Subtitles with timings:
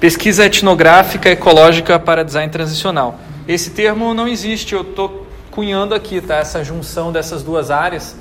[0.00, 3.18] pesquisa etnográfica ecológica para design transicional.
[3.48, 6.36] Esse termo não existe, eu estou cunhando aqui, tá?
[6.36, 8.14] Essa junção dessas duas áreas,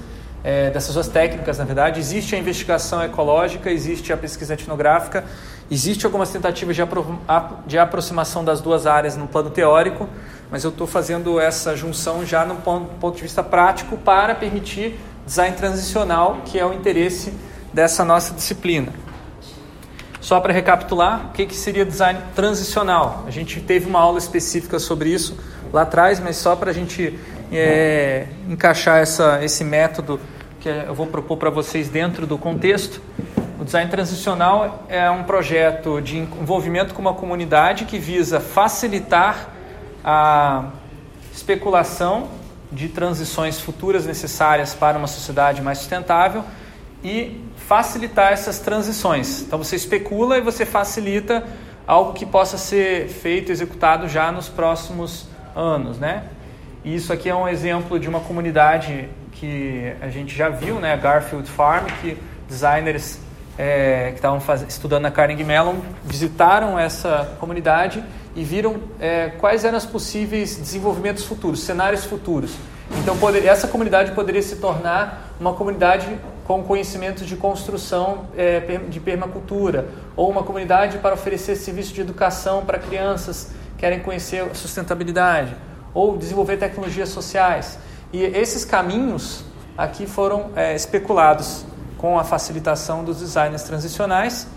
[0.44, 2.00] é, dessas duas técnicas, na verdade.
[2.00, 5.24] Existe a investigação ecológica, existe a pesquisa etnográfica,
[5.70, 7.08] existe algumas tentativas de, apro
[7.68, 10.10] de aproximação das duas áreas no plano teórico,
[10.50, 15.00] mas eu estou fazendo essa junção já no ponto, ponto de vista prático para permitir
[15.28, 17.34] design transicional, que é o interesse
[17.72, 19.07] dessa nossa disciplina.
[20.28, 23.24] Só para recapitular, o que, que seria design transicional?
[23.26, 25.38] A gente teve uma aula específica sobre isso
[25.72, 27.18] lá atrás, mas só para a gente
[27.50, 30.20] é, encaixar essa, esse método
[30.60, 33.02] que eu vou propor para vocês dentro do contexto.
[33.58, 39.48] O design transicional é um projeto de envolvimento com uma comunidade que visa facilitar
[40.04, 40.72] a
[41.34, 42.28] especulação
[42.70, 46.44] de transições futuras necessárias para uma sociedade mais sustentável
[47.02, 49.42] e facilitar essas transições.
[49.42, 51.44] Então você especula e você facilita
[51.86, 56.24] algo que possa ser feito, executado já nos próximos anos, né?
[56.86, 60.96] E isso aqui é um exemplo de uma comunidade que a gente já viu, né?
[60.96, 63.20] Garfield Farm, que designers
[63.58, 65.76] é, que estavam estudando na Carnegie Mellon
[66.06, 68.02] visitaram essa comunidade
[68.34, 72.56] e viram é, quais eram os possíveis desenvolvimentos futuros, cenários futuros.
[73.00, 76.08] Então, poder, essa comunidade poderia se tornar uma comunidade
[76.48, 82.66] com conhecimentos de construção é, de permacultura, ou uma comunidade para oferecer serviço de educação
[82.66, 85.54] para crianças que querem conhecer sustentabilidade,
[85.94, 87.78] ou desenvolver tecnologias sociais.
[88.14, 89.44] E esses caminhos
[89.78, 91.66] aqui foram é, especulados
[91.98, 94.48] com a facilitação dos designers transicionais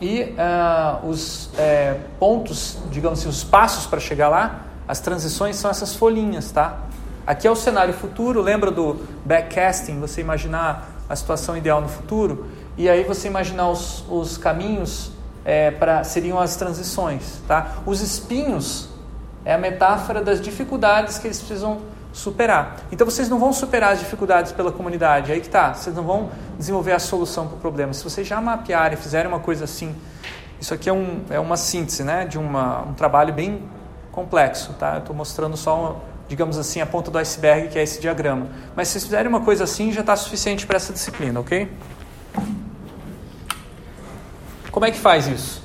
[0.00, 5.70] e uh, os é, pontos, digamos assim, os passos para chegar lá, as transições são
[5.70, 6.80] essas folhinhas, tá?
[7.26, 12.46] Aqui é o cenário futuro, lembra do backcasting, você imaginar a situação ideal no futuro,
[12.74, 15.12] e aí você imaginar os, os caminhos
[15.44, 17.74] é, para seriam as transições, tá?
[17.84, 18.88] Os espinhos
[19.44, 21.82] é a metáfora das dificuldades que eles precisam
[22.14, 22.76] superar.
[22.90, 25.74] Então vocês não vão superar as dificuldades pela comunidade, aí que tá.
[25.74, 27.92] Vocês não vão desenvolver a solução para o problema.
[27.92, 29.94] Se vocês já mapearem, fizerem uma coisa assim,
[30.58, 33.62] isso aqui é, um, é uma síntese, né, de uma, um trabalho bem
[34.10, 34.94] complexo, tá?
[34.94, 35.96] Eu estou mostrando só, uma,
[36.28, 38.46] digamos assim, a ponta do iceberg que é esse diagrama.
[38.74, 41.68] Mas se vocês fizerem uma coisa assim, já está suficiente para essa disciplina, ok?
[44.70, 45.62] Como é que faz isso?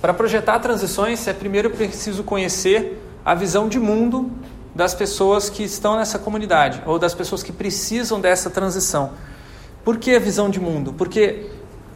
[0.00, 4.30] Para projetar transições, é primeiro preciso conhecer a visão de mundo
[4.74, 9.10] das pessoas que estão nessa comunidade ou das pessoas que precisam dessa transição.
[9.84, 10.92] Por que a visão de mundo?
[10.92, 11.50] Porque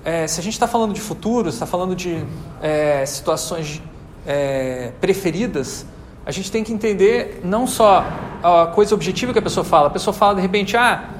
[0.04, 2.24] é, se a gente está falando de futuro, está falando de
[2.60, 3.80] é, situações
[4.26, 5.86] é, preferidas,
[6.24, 8.04] a gente tem que entender não só
[8.42, 9.88] a coisa objetiva que a pessoa fala.
[9.88, 11.10] A pessoa fala de repente, ah,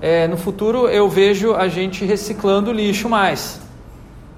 [0.00, 3.60] é, no futuro eu vejo a gente reciclando lixo mais.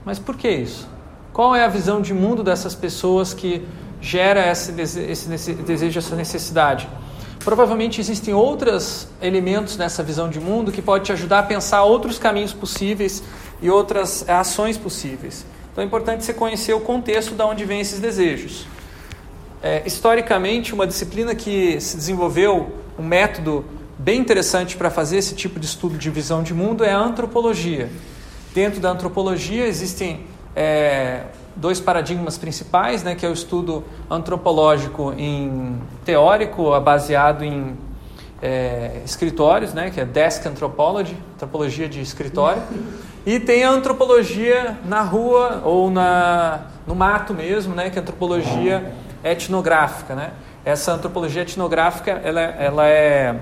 [0.04, 0.88] Mas por que isso?
[1.32, 3.66] Qual é a visão de mundo dessas pessoas que
[4.00, 6.88] gera esse, esse desejo, essa necessidade?
[7.44, 12.18] Provavelmente existem outros elementos nessa visão de mundo que pode te ajudar a pensar outros
[12.18, 13.22] caminhos possíveis
[13.60, 15.44] e outras ações possíveis.
[15.72, 18.66] Então é importante você conhecer o contexto de onde vêm esses desejos.
[19.66, 23.64] É, historicamente, uma disciplina que se desenvolveu um método
[23.98, 27.88] bem interessante para fazer esse tipo de estudo de visão de mundo é a antropologia.
[28.54, 31.22] Dentro da antropologia existem é,
[31.56, 37.74] dois paradigmas principais, né, que é o estudo antropológico em teórico, baseado em
[38.42, 42.62] é, escritórios, né, que é desk anthropology, antropologia de escritório,
[43.24, 48.02] e tem a antropologia na rua ou na, no mato mesmo, né, que é a
[48.02, 48.92] antropologia
[49.24, 50.32] etnográfica, né.
[50.64, 53.36] Essa antropologia etnográfica, ela, ela é,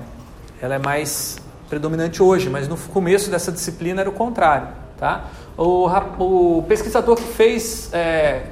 [0.60, 1.38] ela é mais
[1.68, 5.24] predominante hoje, mas no começo dessa disciplina era o contrário, tá?
[5.56, 5.88] O,
[6.18, 8.42] o pesquisador que fez é,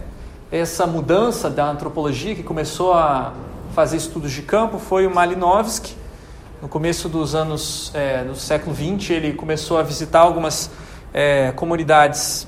[0.50, 3.32] essa mudança da antropologia, que começou a
[3.74, 5.94] fazer estudos de campo, foi o Malinowski.
[6.60, 10.70] No começo dos anos é, do século XX, ele começou a visitar algumas
[11.12, 12.46] é, comunidades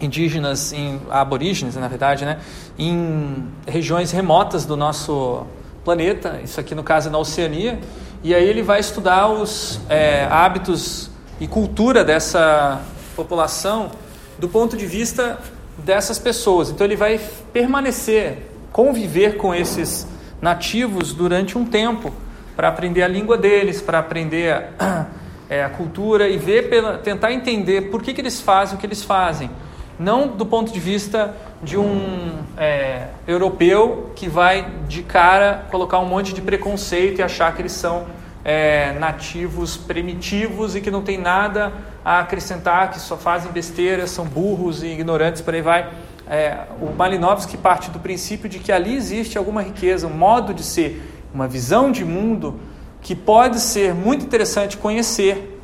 [0.00, 2.38] indígenas, em, aborígenes, na verdade, né,
[2.78, 5.46] em regiões remotas do nosso
[5.84, 6.40] planeta.
[6.42, 7.78] Isso aqui, no caso, é na Oceania.
[8.22, 11.10] E aí ele vai estudar os é, hábitos
[11.40, 12.80] e cultura dessa
[13.16, 13.90] população
[14.38, 15.38] do ponto de vista
[15.78, 16.70] dessas pessoas.
[16.70, 17.20] Então ele vai
[17.52, 20.06] permanecer, conviver com esses
[20.40, 22.12] nativos durante um tempo
[22.56, 25.06] para aprender a língua deles, para aprender a,
[25.48, 28.86] é, a cultura e ver pela, tentar entender por que, que eles fazem o que
[28.86, 29.50] eles fazem.
[30.00, 36.06] Não do ponto de vista de um é, europeu que vai de cara colocar um
[36.06, 38.06] monte de preconceito e achar que eles são
[38.42, 41.70] é, nativos primitivos e que não tem nada
[42.02, 45.90] a acrescentar, que só fazem besteira, são burros e ignorantes, por aí vai.
[46.26, 50.62] é, o Malinowski parte do princípio de que ali existe alguma riqueza, um modo de
[50.62, 51.02] ser,
[51.34, 52.58] uma visão de mundo
[53.02, 55.60] que pode ser muito interessante conhecer.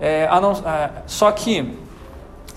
[0.00, 0.54] É, não,
[1.04, 1.76] só que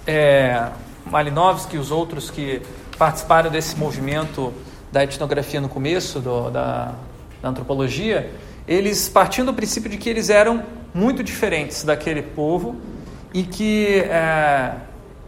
[0.06, 0.70] é,
[1.06, 2.62] Malinowski e os outros que
[2.98, 4.54] participaram desse movimento
[4.92, 6.94] da etnografia no começo do, da,
[7.42, 8.32] da antropologia,
[8.68, 10.64] eles partindo do princípio de que eles eram
[10.94, 12.76] muito diferentes daquele povo
[13.34, 14.74] e que é,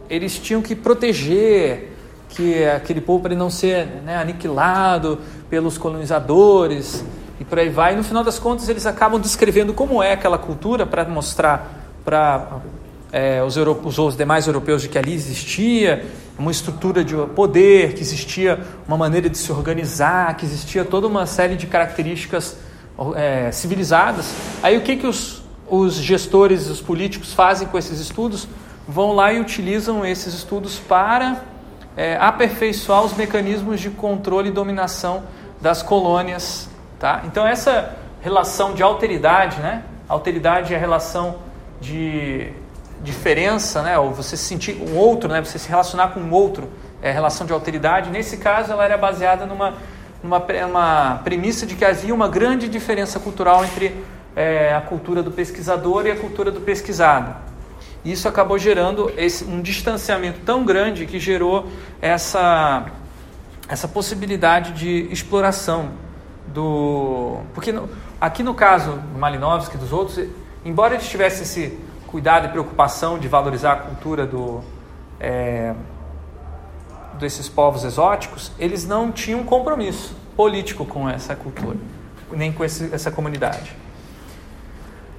[0.08, 1.92] eles tinham que proteger
[2.30, 7.04] que aquele povo para não ser né, aniquilado pelos colonizadores
[7.38, 7.94] e por aí vai.
[7.94, 12.60] E no final das contas eles acabam descrevendo como é aquela cultura para mostrar para
[13.12, 16.04] é, os, europeus, os demais europeus de que ali existia
[16.38, 21.26] uma estrutura de poder, que existia uma maneira de se organizar, que existia toda uma
[21.26, 22.56] série de características
[23.16, 24.32] é, civilizadas.
[24.62, 28.46] Aí o que, que os, os gestores, os políticos fazem com esses estudos?
[28.86, 31.42] Vão lá e utilizam esses estudos para
[31.96, 35.24] é, aperfeiçoar os mecanismos de controle e dominação
[35.60, 36.68] das colônias.
[36.98, 37.22] Tá?
[37.26, 39.82] Então essa relação de alteridade, né?
[40.08, 41.36] Alteridade é a relação
[41.80, 42.52] de
[43.02, 43.98] diferença, né?
[43.98, 45.42] Ou você se sentir um outro, né?
[45.42, 46.68] Você se relacionar com um outro,
[47.00, 48.10] é relação de alteridade.
[48.10, 49.74] Nesse caso, ela era baseada numa
[50.22, 53.94] numa uma premissa de que havia uma grande diferença cultural entre
[54.34, 57.34] é, a cultura do pesquisador e a cultura do pesquisado.
[58.04, 61.66] Isso acabou gerando esse, um distanciamento tão grande que gerou
[62.00, 62.86] essa,
[63.68, 65.90] essa possibilidade de exploração
[66.46, 67.40] do.
[67.54, 67.88] Porque no,
[68.20, 70.24] aqui no caso do Malinowski e dos outros,
[70.64, 71.78] embora eles tivessem esse
[72.08, 74.62] cuidado e preocupação de valorizar a cultura do,
[75.20, 75.74] é,
[77.18, 81.76] desses povos exóticos, eles não tinham compromisso político com essa cultura,
[82.32, 83.76] nem com esse, essa comunidade.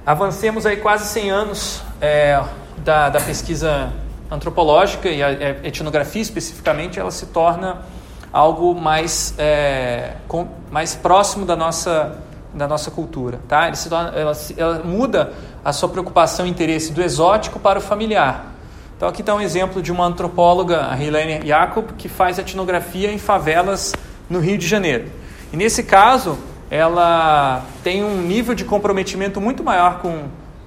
[0.05, 2.43] Avancemos aí quase 100 anos é,
[2.77, 3.93] da, da, pesquisa
[4.31, 5.31] antropológica e a,
[5.63, 7.83] etnografia especificamente, ela se torna
[8.31, 12.17] algo mais, é, com, mais próximo da nossa,
[12.53, 13.39] da nossa cultura.
[13.47, 13.73] Tá?
[13.73, 15.33] Se torna, ela, ela muda
[15.63, 18.53] a sua preocupação e interesse do exótico para o familiar.
[18.95, 23.17] Então aqui está um exemplo de uma antropóloga, a Helene Jacob, que faz etnografia em
[23.17, 23.93] favelas
[24.29, 25.09] no Rio de Janeiro.
[25.53, 26.37] E nesse caso,
[26.69, 30.25] ela tem um nível de comprometimento muito maior com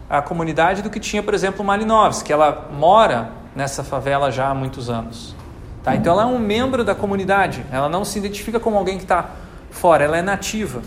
[0.08, 4.54] a comunidade do que tinha, por exemplo, Malinovski, que ela mora nessa favela já há
[4.54, 5.34] muitos anos.
[5.82, 5.94] Tá?
[5.94, 9.30] Então ela é um membro da comunidade, ela não se identifica como alguém que está
[9.70, 10.82] fora, ela é nativa.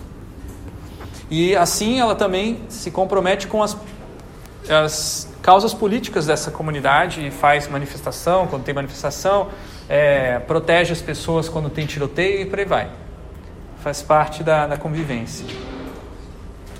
[1.30, 3.76] E assim ela também se compromete com as
[4.70, 9.50] as causas políticas dessa comunidade, faz manifestação quando tem manifestação,
[9.88, 12.90] é, protege as pessoas quando tem tiroteio e por aí vai.
[13.84, 15.46] Faz parte da, da convivência.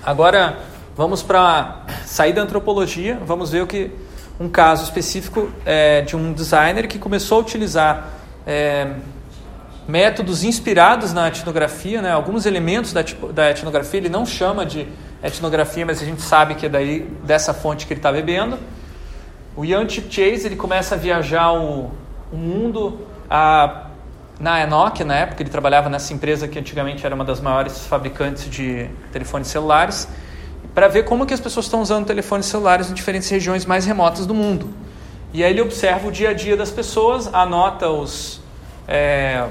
[0.02, 0.58] Agora
[0.96, 3.90] vamos para sair da antropologia, vamos ver o que
[4.38, 8.10] um caso específico é, de um designer que começou a utilizar
[8.46, 8.94] é,
[9.88, 14.86] métodos inspirados na etnografia, né, alguns elementos da, da etnografia, ele não chama de
[15.26, 18.58] etnografia, mas a gente sabe que é daí dessa fonte que ele está bebendo.
[19.56, 21.90] O Ian Chase ele começa a viajar o,
[22.32, 23.86] o mundo a,
[24.38, 28.50] na Enoch, na época ele trabalhava nessa empresa que antigamente era uma das maiores fabricantes
[28.50, 30.08] de telefones celulares,
[30.74, 34.26] para ver como que as pessoas estão usando telefones celulares em diferentes regiões mais remotas
[34.26, 34.68] do mundo.
[35.32, 38.42] E aí ele observa o dia a dia das pessoas, anota os,
[38.86, 39.46] é,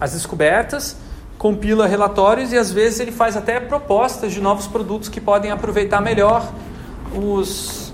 [0.00, 1.03] as descobertas
[1.44, 6.00] compila relatórios e às vezes ele faz até propostas de novos produtos que podem aproveitar
[6.00, 6.50] melhor
[7.14, 7.92] os,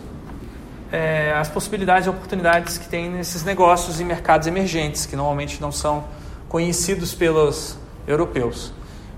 [0.92, 5.73] é, as possibilidades e oportunidades que tem nesses negócios em mercados emergentes, que normalmente não
[5.73, 6.04] são
[6.49, 7.76] conhecidos pelos
[8.07, 8.73] europeus.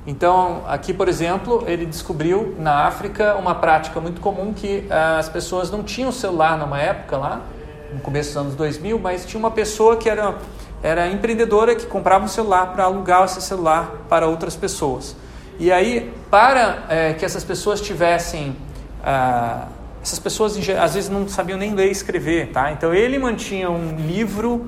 [0.06, 5.28] Então, aqui, por exemplo, ele descobriu na África uma prática muito comum que ah, as
[5.28, 7.42] pessoas não tinham celular numa época lá,
[7.92, 10.38] no começo dos anos 2000, mas tinha uma pessoa que era
[10.82, 15.14] era empreendedora que comprava um celular para alugar esse celular para outras pessoas.
[15.58, 18.56] E aí, para é, que essas pessoas tivessem.
[19.04, 19.68] Ah,
[20.02, 22.72] essas pessoas às vezes não sabiam nem ler e escrever, tá?
[22.72, 24.66] Então ele mantinha um livro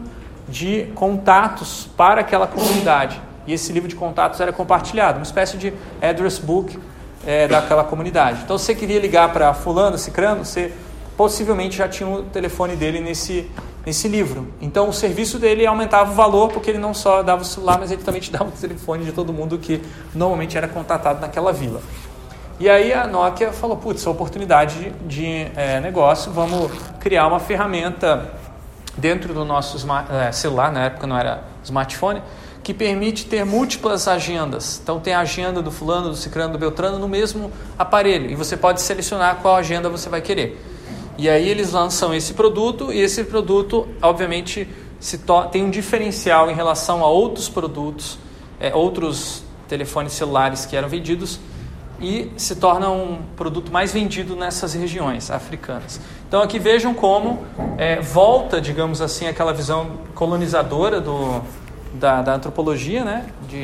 [0.49, 3.21] de contatos para aquela comunidade.
[3.45, 6.79] E esse livro de contatos era compartilhado, uma espécie de address book
[7.27, 8.43] é, daquela comunidade.
[8.45, 10.73] Então, se você queria ligar para fulano, cicrano, você
[11.17, 13.51] possivelmente já tinha o telefone dele nesse,
[13.85, 14.49] nesse livro.
[14.61, 17.91] Então o serviço dele aumentava o valor porque ele não só dava o celular, mas
[17.91, 19.83] ele também te dava o telefone de todo mundo que
[20.15, 21.81] normalmente era contatado naquela vila.
[22.59, 28.31] E aí a Nokia falou, putz, oportunidade de, é, negócio, vamos criar uma ferramenta
[28.97, 32.23] dentro do nosso é, celular, na época não era smartphone,
[32.63, 34.81] que permite ter múltiplas agendas.
[34.83, 38.57] Então tem a agenda do fulano, do ciclano, do beltrano no mesmo aparelho e você
[38.57, 40.74] pode selecionar qual agenda você vai querer.
[41.17, 44.69] E aí eles lançam esse produto e esse produto, obviamente,
[45.53, 48.19] tem um diferencial em relação a outros produtos,
[48.59, 51.39] é, outros telefones celulares que eram vendidos
[52.01, 56.01] e se torna um produto mais vendido nessas regiões africanas.
[56.27, 57.45] Então aqui vejam como
[57.79, 61.41] é, volta, digamos assim, aquela visão colonizadora do,
[61.95, 63.27] da, da antropologia, né?
[63.49, 63.63] de,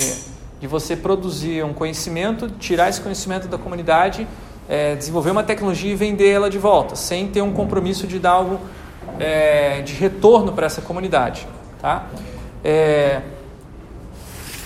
[0.61, 4.27] de você produzir um conhecimento, tirar esse conhecimento da comunidade,
[4.71, 8.31] é, desenvolver uma tecnologia e vender ela de volta, sem ter um compromisso de dar
[8.31, 8.61] algo
[9.19, 11.45] é, de retorno para essa comunidade.
[11.83, 12.07] Tá?
[12.63, 13.21] É,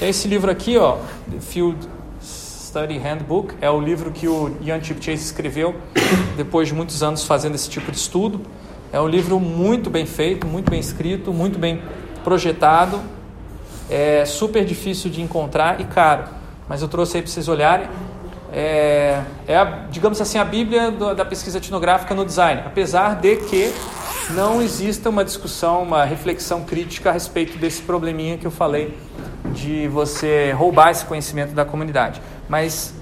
[0.03, 0.99] esse livro aqui, ó,
[1.31, 1.89] The Field
[2.23, 5.75] Study Handbook, é o livro que o Ian Chase escreveu
[6.37, 8.43] depois de muitos anos fazendo esse tipo de estudo.
[8.93, 11.81] É um livro muito bem feito, muito bem escrito, muito bem
[12.23, 13.01] projetado.
[13.89, 16.25] É super difícil de encontrar e caro,
[16.69, 17.89] mas eu trouxe aí para vocês olharem.
[18.57, 23.35] É, é a, digamos assim, a Bíblia do, da pesquisa etnográfica no design, apesar de
[23.35, 23.75] que
[24.31, 28.97] não exista uma discussão, uma reflexão crítica a respeito desse probleminha que eu falei
[29.53, 32.23] de você roubar esse conhecimento da comunidade.
[32.49, 32.95] Mas,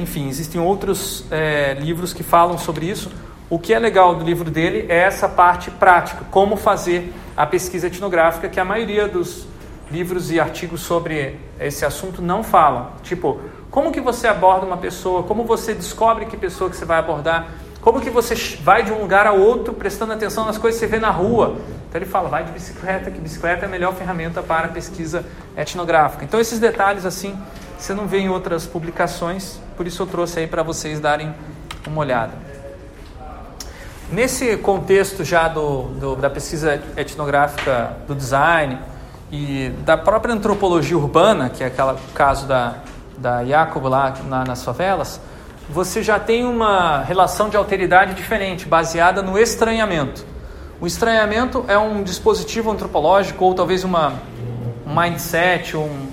[0.00, 3.10] enfim, existem outros é, livros que falam sobre isso.
[3.50, 7.88] O que é legal do livro dele é essa parte prática, como fazer a pesquisa
[7.88, 9.46] etnográfica, que a maioria dos
[9.90, 12.92] livros e artigos sobre esse assunto não falam.
[13.02, 13.40] Tipo,
[13.72, 17.48] como que você aborda uma pessoa, como você descobre que pessoa que você vai abordar,
[17.80, 20.92] como que você vai de um lugar a outro prestando atenção nas coisas que você
[20.92, 21.56] vê na rua.
[21.88, 25.24] Então ele fala, vai de bicicleta, que bicicleta é a melhor ferramenta para pesquisa
[25.56, 26.22] etnográfica.
[26.22, 27.34] Então esses detalhes assim
[27.78, 31.34] você não vê em outras publicações, por isso eu trouxe aí para vocês darem
[31.86, 32.32] uma olhada.
[34.12, 38.78] Nesse contexto já do, do, da pesquisa etnográfica do design
[39.30, 42.76] e da própria antropologia urbana, que é aquele caso da,
[43.18, 45.20] da Jacob lá na, nas favelas,
[45.68, 50.24] você já tem uma relação de alteridade diferente, baseada no estranhamento.
[50.80, 54.14] O estranhamento é um dispositivo antropológico ou talvez uma,
[54.86, 56.08] um mindset, um,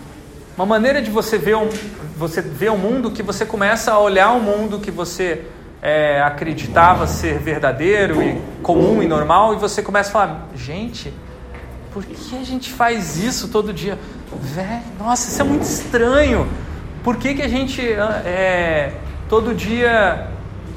[0.55, 1.69] uma maneira de você ver um,
[2.15, 5.45] você o mundo que você começa a olhar o mundo que você
[5.81, 11.13] é, acreditava ser verdadeiro e comum e normal e você começa a falar, gente,
[11.91, 13.97] por que a gente faz isso todo dia?
[14.39, 16.47] Velho, nossa, isso é muito estranho.
[17.03, 18.91] Por que, que a gente é,
[19.29, 20.27] todo dia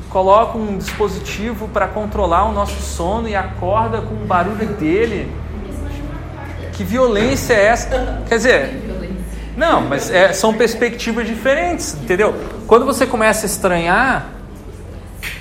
[0.09, 5.33] coloca um dispositivo para controlar o nosso sono e acorda com o barulho dele?
[6.73, 8.23] Que violência é essa?
[8.29, 8.83] Quer dizer,
[9.57, 12.35] não, mas é, são perspectivas diferentes, entendeu?
[12.67, 14.29] Quando você começa a estranhar,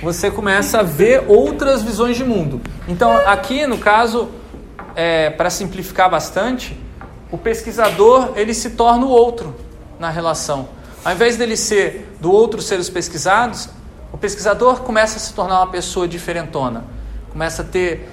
[0.02, 2.60] você começa a ver outras visões de mundo.
[2.88, 4.30] Então, aqui no caso,
[4.96, 6.76] é, para simplificar bastante,
[7.30, 9.54] o pesquisador ele se torna o outro
[10.02, 10.68] na relação.
[11.04, 13.68] Ao invés dele ser do outro ser os pesquisados,
[14.12, 16.84] o pesquisador começa a se tornar uma pessoa diferentona.
[17.30, 18.10] Começa a ter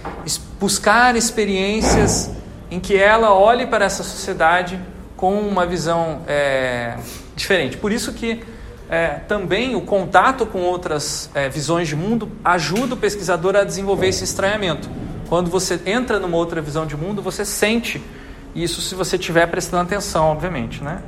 [0.60, 2.30] buscar experiências
[2.70, 4.80] em que ela olhe para essa sociedade
[5.18, 6.96] com uma visão é,
[7.36, 7.76] diferente.
[7.76, 8.44] Por isso que
[8.88, 14.08] é, também o contato com outras é, visões de mundo ajuda o pesquisador a desenvolver
[14.08, 14.88] esse estranhamento.
[15.28, 18.02] Quando você entra numa outra visão de mundo, você sente
[18.56, 21.02] isso se você estiver prestando atenção, obviamente, né?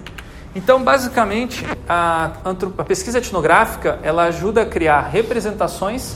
[0.54, 2.32] Então, basicamente, a,
[2.78, 6.16] a pesquisa etnográfica ela ajuda a criar representações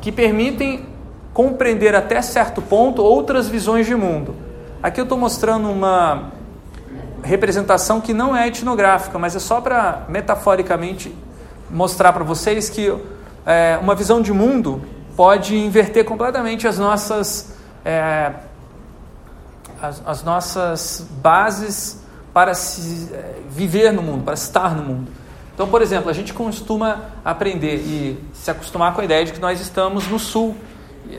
[0.00, 0.86] que permitem
[1.32, 4.34] compreender até certo ponto outras visões de mundo.
[4.82, 6.32] Aqui eu estou mostrando uma
[7.22, 11.14] representação que não é etnográfica, mas é só para metaforicamente
[11.70, 12.94] mostrar para vocês que
[13.46, 14.82] é, uma visão de mundo
[15.16, 18.32] pode inverter completamente as nossas é,
[19.80, 22.01] as, as, nossas bases
[22.32, 25.10] para se é, viver no mundo, para estar no mundo.
[25.54, 29.40] Então, por exemplo, a gente costuma aprender e se acostumar com a ideia de que
[29.40, 30.56] nós estamos no sul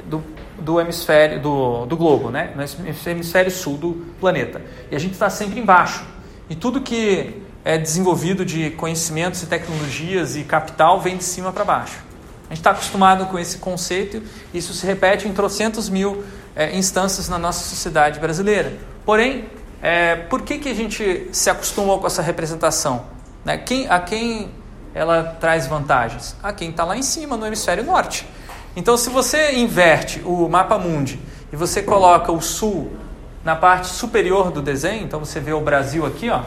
[0.05, 0.24] do,
[0.58, 2.51] do hemisfério do, do globo, né?
[2.55, 4.62] no hemisfério sul do planeta.
[4.91, 6.03] E a gente está sempre embaixo.
[6.50, 11.63] E tudo que é desenvolvido de conhecimentos e tecnologias e capital vem de cima para
[11.63, 12.00] baixo.
[12.46, 14.22] A gente está acostumado com esse conceito,
[14.53, 16.24] isso se repete em trocentos mil
[16.55, 18.74] é, instâncias na nossa sociedade brasileira.
[19.05, 19.46] Porém,
[19.86, 23.04] é, por que, que a gente se acostumou com essa representação?
[23.44, 23.58] Né?
[23.58, 24.50] Quem, a quem
[24.96, 26.38] ela traz vantagens?
[26.42, 28.25] A quem está lá em cima, no hemisfério norte.
[28.78, 31.20] Então, se você inverte o mapa mundi
[31.52, 32.94] e você coloca o sul
[33.44, 36.44] na parte superior do desenho, então você vê o Brasil aqui, ó,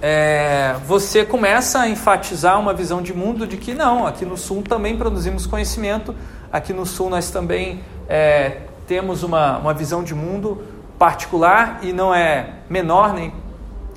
[0.00, 4.62] é, você começa a enfatizar uma visão de mundo de que não, aqui no sul
[4.62, 6.14] também produzimos conhecimento,
[6.52, 12.14] aqui no sul nós também é, temos uma, uma visão de mundo particular e não
[12.14, 13.32] é menor nem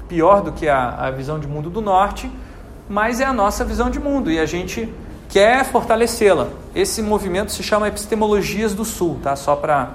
[0.07, 2.29] pior do que a, a visão de mundo do norte,
[2.89, 4.91] mas é a nossa visão de mundo e a gente
[5.29, 6.47] quer fortalecê-la.
[6.73, 9.35] Esse movimento se chama Epistemologias do Sul, tá?
[9.35, 9.91] Só para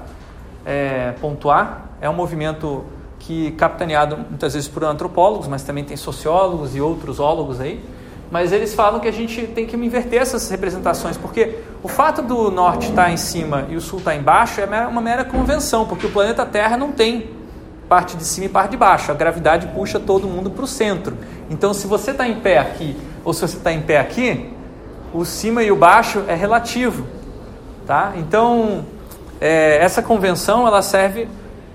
[0.65, 2.85] é, pontuar, é um movimento
[3.19, 7.83] que capitaneado muitas vezes por antropólogos, mas também tem sociólogos e outros ólogos aí.
[8.31, 12.51] Mas eles falam que a gente tem que inverter essas representações, porque o fato do
[12.51, 16.11] norte estar em cima e o sul estar embaixo é uma mera convenção, porque o
[16.11, 17.29] planeta Terra não tem
[17.91, 19.13] parte de cima e parte de baixo.
[19.13, 21.15] A gravidade puxa todo mundo para o centro.
[21.51, 24.51] Então, se você está em pé aqui ou se você está em pé aqui,
[25.13, 27.07] o cima e o baixo é relativo,
[27.87, 28.15] tá?
[28.17, 28.87] Então,
[29.39, 31.29] é, essa convenção ela serve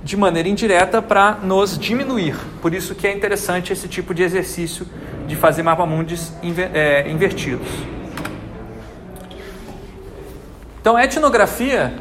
[0.03, 2.35] de maneira indireta para nos diminuir.
[2.63, 4.87] Por isso que é interessante esse tipo de exercício
[5.27, 7.98] de fazer mapamundis inver, é, invertidos.
[10.81, 11.93] Então, etnografia,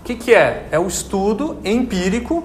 [0.00, 0.68] o que, que é?
[0.70, 2.44] É o estudo empírico,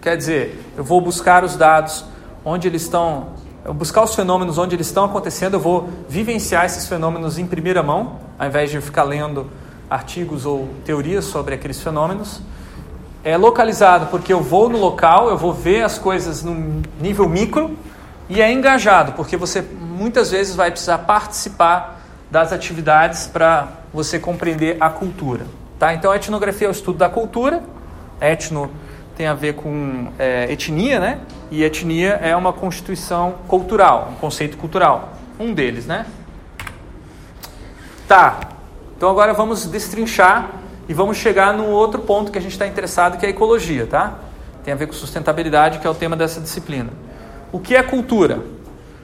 [0.00, 2.04] quer dizer, eu vou buscar os dados
[2.44, 3.28] onde eles estão,
[3.74, 8.18] buscar os fenômenos onde eles estão acontecendo, eu vou vivenciar esses fenômenos em primeira mão,
[8.38, 9.46] ao invés de ficar lendo
[9.90, 12.40] artigos ou teorias sobre aqueles fenômenos
[13.24, 17.76] é localizado porque eu vou no local, eu vou ver as coisas no nível micro
[18.28, 21.97] e é engajado porque você muitas vezes vai precisar participar
[22.30, 25.46] das atividades para você compreender a cultura.
[25.78, 25.94] Tá?
[25.94, 27.62] Então, a etnografia é o estudo da cultura.
[28.20, 28.70] Etno
[29.16, 31.20] tem a ver com é, etnia, né?
[31.50, 35.14] E etnia é uma constituição cultural, um conceito cultural.
[35.38, 36.06] Um deles, né?
[38.06, 38.40] Tá.
[38.96, 40.50] Então, agora vamos destrinchar
[40.88, 43.86] e vamos chegar no outro ponto que a gente está interessado, que é a ecologia,
[43.86, 44.14] tá?
[44.64, 46.90] Tem a ver com sustentabilidade, que é o tema dessa disciplina.
[47.52, 48.40] O que é cultura?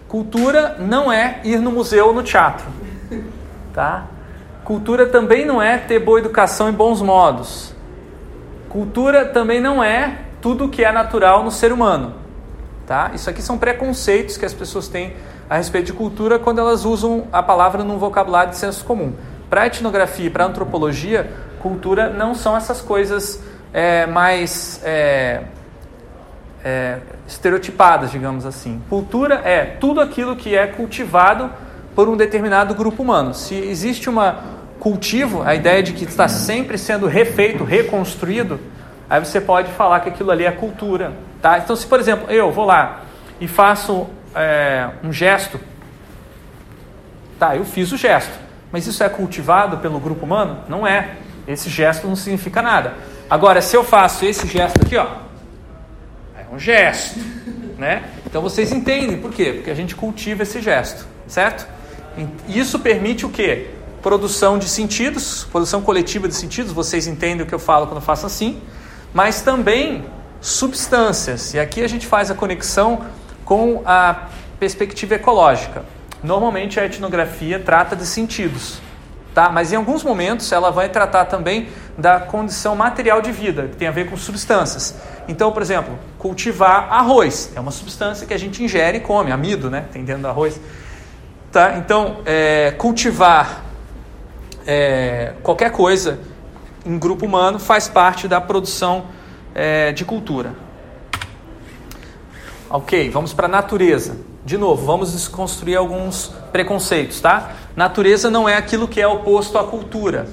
[0.08, 2.66] Cultura não é ir no museu ou no teatro,
[3.74, 4.06] tá?
[4.64, 7.74] Cultura também não é ter boa educação e bons modos.
[8.70, 12.14] Cultura também não é tudo que é natural no ser humano,
[12.86, 13.10] tá?
[13.14, 15.14] Isso aqui são preconceitos que as pessoas têm
[15.50, 19.12] a respeito de cultura quando elas usam a palavra num vocabulário de senso comum.
[19.50, 25.42] Para etnografia e para antropologia, cultura não são essas coisas é, mais é,
[26.64, 28.82] é, estereotipadas, digamos assim.
[28.88, 31.50] Cultura é tudo aquilo que é cultivado
[31.94, 33.34] por um determinado grupo humano.
[33.34, 34.16] Se existe um
[34.78, 38.60] cultivo, a ideia de que está sempre sendo refeito, reconstruído,
[39.08, 41.12] aí você pode falar que aquilo ali é cultura.
[41.40, 41.58] Tá?
[41.58, 43.02] Então, se por exemplo eu vou lá
[43.40, 45.60] e faço é, um gesto,
[47.38, 48.32] tá, eu fiz o gesto,
[48.72, 50.60] mas isso é cultivado pelo grupo humano?
[50.68, 51.16] Não é.
[51.46, 52.94] Esse gesto não significa nada.
[53.28, 55.06] Agora, se eu faço esse gesto aqui, ó,
[56.36, 57.18] é um gesto,
[57.78, 58.04] né?
[58.26, 59.52] Então vocês entendem por quê?
[59.54, 61.66] Porque a gente cultiva esse gesto, certo?
[62.48, 63.70] Isso permite o quê?
[64.02, 66.72] Produção de sentidos, produção coletiva de sentidos.
[66.72, 68.60] Vocês entendem o que eu falo quando eu faço assim,
[69.12, 70.04] mas também
[70.40, 71.54] substâncias.
[71.54, 73.04] E aqui a gente faz a conexão
[73.44, 75.84] com a perspectiva ecológica.
[76.22, 78.80] Normalmente a etnografia trata de sentidos.
[79.34, 79.48] Tá?
[79.48, 83.88] Mas em alguns momentos ela vai tratar também da condição material de vida, que tem
[83.88, 84.94] a ver com substâncias.
[85.26, 89.68] Então, por exemplo, cultivar arroz é uma substância que a gente ingere e come, amido,
[89.68, 89.86] né?
[89.92, 90.60] Tem dentro do arroz.
[91.54, 91.78] Tá?
[91.78, 93.62] Então, é, cultivar
[94.66, 96.18] é, qualquer coisa
[96.84, 99.04] em grupo humano faz parte da produção
[99.54, 100.52] é, de cultura.
[102.68, 104.16] Ok, vamos para a natureza.
[104.44, 107.52] De novo, vamos desconstruir alguns preconceitos, tá?
[107.76, 110.26] Natureza não é aquilo que é oposto à cultura,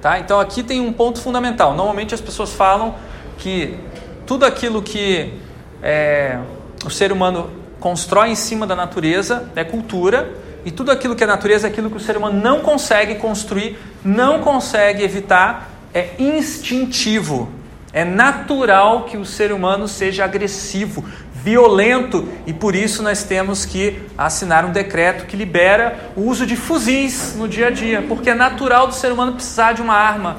[0.00, 0.20] tá?
[0.20, 1.74] Então aqui tem um ponto fundamental.
[1.74, 2.94] Normalmente as pessoas falam
[3.38, 3.76] que
[4.24, 5.34] tudo aquilo que
[5.82, 6.38] é,
[6.86, 11.26] o ser humano constrói em cima da natureza é cultura e tudo aquilo que é
[11.26, 17.48] natureza é aquilo que o ser humano não consegue construir, não consegue evitar, é instintivo.
[17.92, 24.00] É natural que o ser humano seja agressivo, violento e por isso nós temos que
[24.16, 28.34] assinar um decreto que libera o uso de fuzis no dia a dia, porque é
[28.34, 30.36] natural do ser humano precisar de uma arma.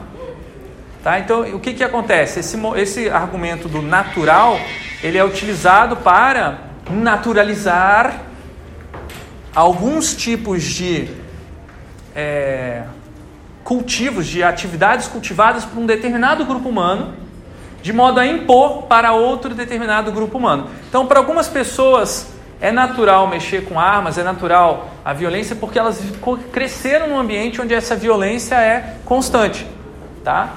[1.03, 1.19] Tá?
[1.19, 2.39] Então, o que, que acontece?
[2.39, 4.59] Esse, esse argumento do natural
[5.03, 8.21] ele é utilizado para naturalizar
[9.53, 11.09] alguns tipos de
[12.15, 12.83] é,
[13.63, 17.21] cultivos, de atividades cultivadas por um determinado grupo humano
[17.81, 20.67] de modo a impor para outro determinado grupo humano.
[20.87, 22.27] Então, para algumas pessoas
[22.59, 25.99] é natural mexer com armas, é natural a violência, porque elas
[26.51, 29.65] cresceram num ambiente onde essa violência é constante,
[30.23, 30.53] tá?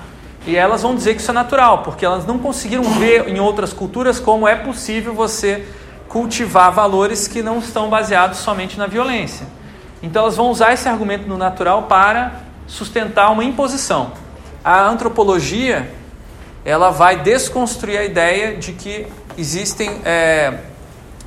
[0.47, 3.73] E elas vão dizer que isso é natural, porque elas não conseguiram ver em outras
[3.73, 5.67] culturas como é possível você
[6.15, 9.49] cultivar valores que não estão baseados somente na violência.
[10.01, 12.35] Então elas vão usar esse argumento no natural para
[12.69, 14.13] sustentar uma imposição.
[14.65, 15.93] A antropologia
[16.65, 20.61] ela vai desconstruir a ideia de que existem é,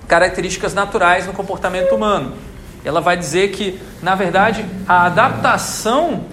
[0.07, 2.35] características naturais no comportamento humano.
[2.85, 6.23] Ela vai dizer que, na verdade, a adaptação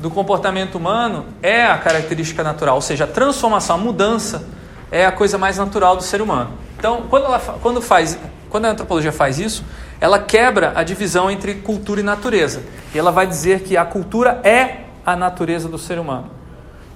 [0.00, 4.48] do comportamento humano é a característica natural, ou seja, a transformação, a mudança
[4.94, 6.50] é a coisa mais natural do ser humano.
[6.78, 8.16] Então, quando, ela, quando, faz,
[8.48, 9.64] quando a antropologia faz isso,
[10.00, 12.62] ela quebra a divisão entre cultura e natureza.
[12.94, 16.30] E ela vai dizer que a cultura é a natureza do ser humano.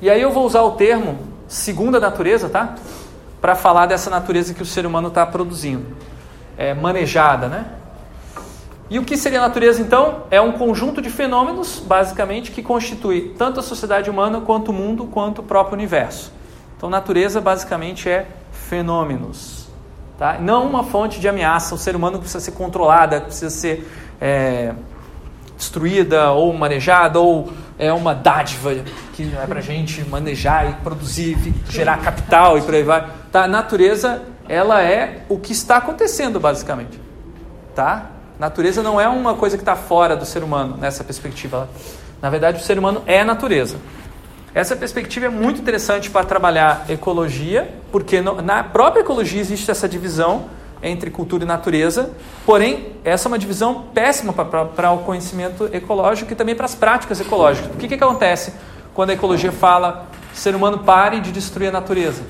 [0.01, 2.77] E aí eu vou usar o termo segunda natureza, tá?
[3.41, 5.87] Para falar dessa natureza que o ser humano está produzindo.
[6.57, 7.65] É manejada, né?
[8.89, 10.23] E o que seria a natureza então?
[10.31, 15.05] É um conjunto de fenômenos, basicamente, que constitui tanto a sociedade humana, quanto o mundo,
[15.07, 16.38] quanto o próprio universo.
[16.79, 19.69] Então, natureza basicamente é fenômenos.
[20.17, 20.39] Tá?
[20.41, 21.75] Não uma fonte de ameaça.
[21.75, 24.73] O ser humano precisa ser controlada, precisa ser é,
[25.57, 28.77] destruída ou manejada, ou é uma dádiva
[29.13, 31.37] que é para a gente manejar e produzir,
[31.69, 33.11] gerar capital e por aí vai.
[33.33, 33.49] Tá?
[33.49, 37.01] Natureza, ela é o que está acontecendo, basicamente.
[37.75, 38.07] Tá?
[38.39, 41.69] Natureza não é uma coisa que está fora do ser humano nessa perspectiva.
[42.23, 43.79] Na verdade, o ser humano é natureza.
[44.55, 50.47] Essa perspectiva é muito interessante para trabalhar ecologia, porque na própria ecologia existe essa divisão
[50.83, 52.11] entre cultura e natureza,
[52.47, 57.21] porém, essa é uma divisão péssima para o conhecimento ecológico e também para as práticas
[57.21, 57.71] ecológicas.
[57.75, 58.53] O que, que acontece
[58.95, 62.23] quando a ecologia fala ser humano pare de destruir a natureza?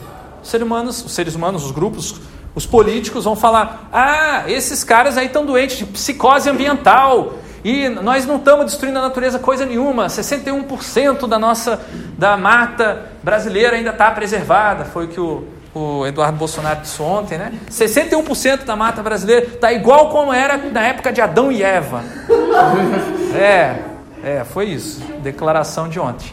[0.42, 2.20] Os seres humanos, os seres humanos, os grupos
[2.54, 7.34] os políticos vão falar: ah, esses caras aí estão doentes de psicose ambiental
[7.68, 10.06] e nós não estamos destruindo a natureza coisa nenhuma.
[10.06, 11.78] 61% da nossa
[12.16, 14.86] da mata brasileira ainda está preservada.
[14.86, 17.52] Foi o que o, o Eduardo Bolsonaro disse ontem, né?
[17.70, 22.02] 61% da mata brasileira está igual como era na época de Adão e Eva.
[23.36, 23.82] É,
[24.24, 25.02] é, foi isso.
[25.22, 26.32] Declaração de ontem.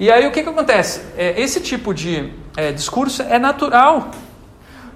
[0.00, 1.02] E aí o que, que acontece?
[1.14, 4.08] É, esse tipo de é, discurso é natural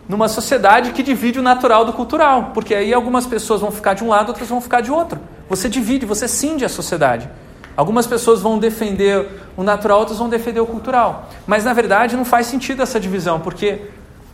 [0.09, 4.03] numa sociedade que divide o natural do cultural, porque aí algumas pessoas vão ficar de
[4.03, 5.21] um lado, outras vão ficar de outro.
[5.49, 7.29] Você divide, você cinde a sociedade.
[7.77, 11.29] Algumas pessoas vão defender o natural, outras vão defender o cultural.
[11.47, 13.83] Mas na verdade não faz sentido essa divisão, porque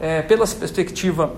[0.01, 1.33] é, pela perspectiva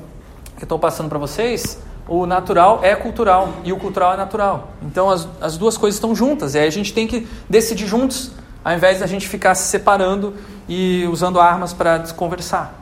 [0.57, 4.71] que estou passando para vocês, o natural é cultural e o cultural é natural.
[4.83, 6.55] Então as, as duas coisas estão juntas.
[6.55, 8.31] E aí a gente tem que decidir juntos,
[8.65, 10.35] ao invés da gente ficar se separando
[10.69, 12.75] e usando armas para desconversar.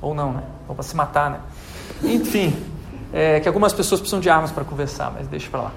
[0.00, 0.42] Ou não, né?
[0.68, 1.40] ou para se matar, né?
[2.02, 2.56] Enfim,
[3.12, 5.72] é, que algumas pessoas precisam de armas para conversar, mas deixa para lá.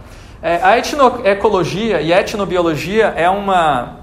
[0.46, 4.02] É, a etnoecologia e etnobiologia é uma,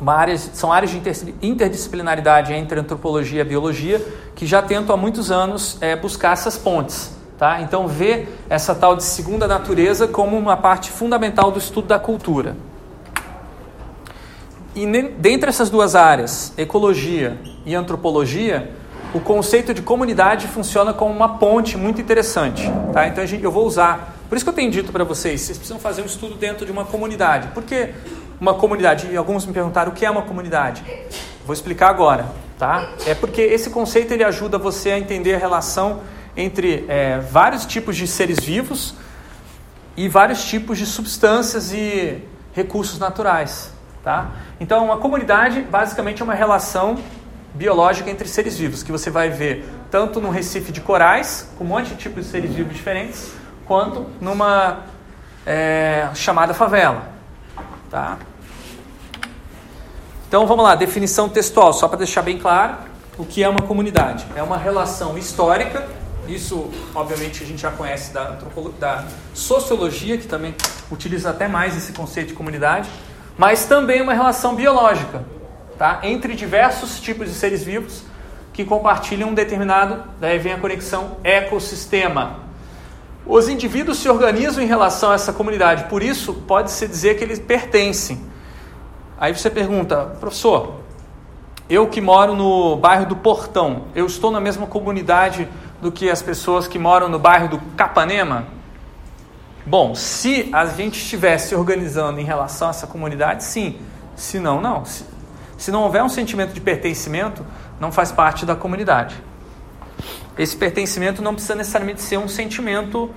[0.00, 1.02] uma área, são áreas de
[1.42, 4.02] interdisciplinaridade entre antropologia e biologia
[4.34, 7.14] que já tentam há muitos anos é, buscar essas pontes.
[7.36, 7.60] Tá?
[7.60, 12.56] Então, vê essa tal de segunda natureza como uma parte fundamental do estudo da cultura.
[14.74, 14.86] E
[15.18, 18.72] dentre essas duas áreas, ecologia e antropologia,
[19.12, 22.62] o conceito de comunidade funciona como uma ponte muito interessante.
[22.94, 23.06] Tá?
[23.06, 24.15] Então eu vou usar.
[24.28, 26.72] Por isso que eu tenho dito para vocês, vocês precisam fazer um estudo dentro de
[26.72, 27.48] uma comunidade.
[27.48, 27.90] Por que
[28.40, 29.08] uma comunidade?
[29.10, 30.82] E alguns me perguntaram o que é uma comunidade.
[31.44, 32.26] Vou explicar agora.
[32.58, 32.90] Tá?
[33.06, 36.00] É porque esse conceito ele ajuda você a entender a relação
[36.34, 38.94] entre é, vários tipos de seres vivos
[39.94, 42.22] e vários tipos de substâncias e
[42.54, 43.72] recursos naturais.
[44.02, 44.30] Tá?
[44.58, 46.96] Então, uma comunidade basicamente é uma relação
[47.54, 51.68] biológica entre seres vivos, que você vai ver tanto no recife de corais, com um
[51.68, 53.32] monte de tipos de seres vivos diferentes,
[53.66, 54.84] quanto numa
[55.44, 57.10] é, chamada favela.
[57.90, 58.18] Tá?
[60.28, 62.76] Então vamos lá, definição textual, só para deixar bem claro
[63.16, 64.26] o que é uma comunidade.
[64.34, 65.86] É uma relação histórica,
[66.28, 68.36] isso obviamente a gente já conhece da,
[68.78, 70.54] da sociologia, que também
[70.90, 72.90] utiliza até mais esse conceito de comunidade,
[73.38, 75.24] mas também uma relação biológica,
[75.78, 76.00] tá?
[76.02, 78.02] entre diversos tipos de seres vivos
[78.52, 82.45] que compartilham um determinado, daí vem a conexão ecossistema.
[83.26, 87.40] Os indivíduos se organizam em relação a essa comunidade, por isso pode-se dizer que eles
[87.40, 88.20] pertencem.
[89.18, 90.74] Aí você pergunta, professor,
[91.68, 95.48] eu que moro no bairro do Portão, eu estou na mesma comunidade
[95.82, 98.46] do que as pessoas que moram no bairro do Capanema?
[99.66, 103.80] Bom, se a gente estivesse organizando em relação a essa comunidade, sim.
[104.14, 104.84] Se não, não.
[105.58, 107.44] Se não houver um sentimento de pertencimento,
[107.80, 109.20] não faz parte da comunidade.
[110.38, 113.10] Esse pertencimento não precisa necessariamente ser um sentimento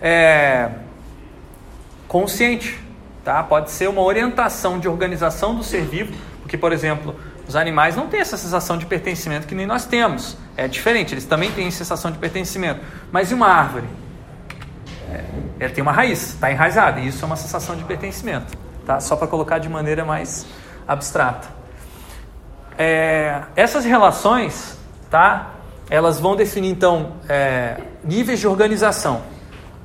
[0.00, 0.70] é,
[2.06, 2.78] consciente,
[3.24, 3.42] tá?
[3.42, 6.12] Pode ser uma orientação de organização do ser vivo,
[6.42, 10.36] porque, por exemplo, os animais não têm essa sensação de pertencimento que nem nós temos.
[10.56, 12.80] É diferente, eles também têm sensação de pertencimento.
[13.10, 13.86] Mas e uma árvore?
[15.10, 15.24] É,
[15.60, 19.00] ela tem uma raiz, está enraizada, e isso é uma sensação de pertencimento, tá?
[19.00, 20.46] Só para colocar de maneira mais
[20.86, 21.48] abstrata.
[22.76, 24.76] É, essas relações,
[25.10, 25.52] tá?
[25.88, 29.22] Elas vão definir então é, níveis de organização.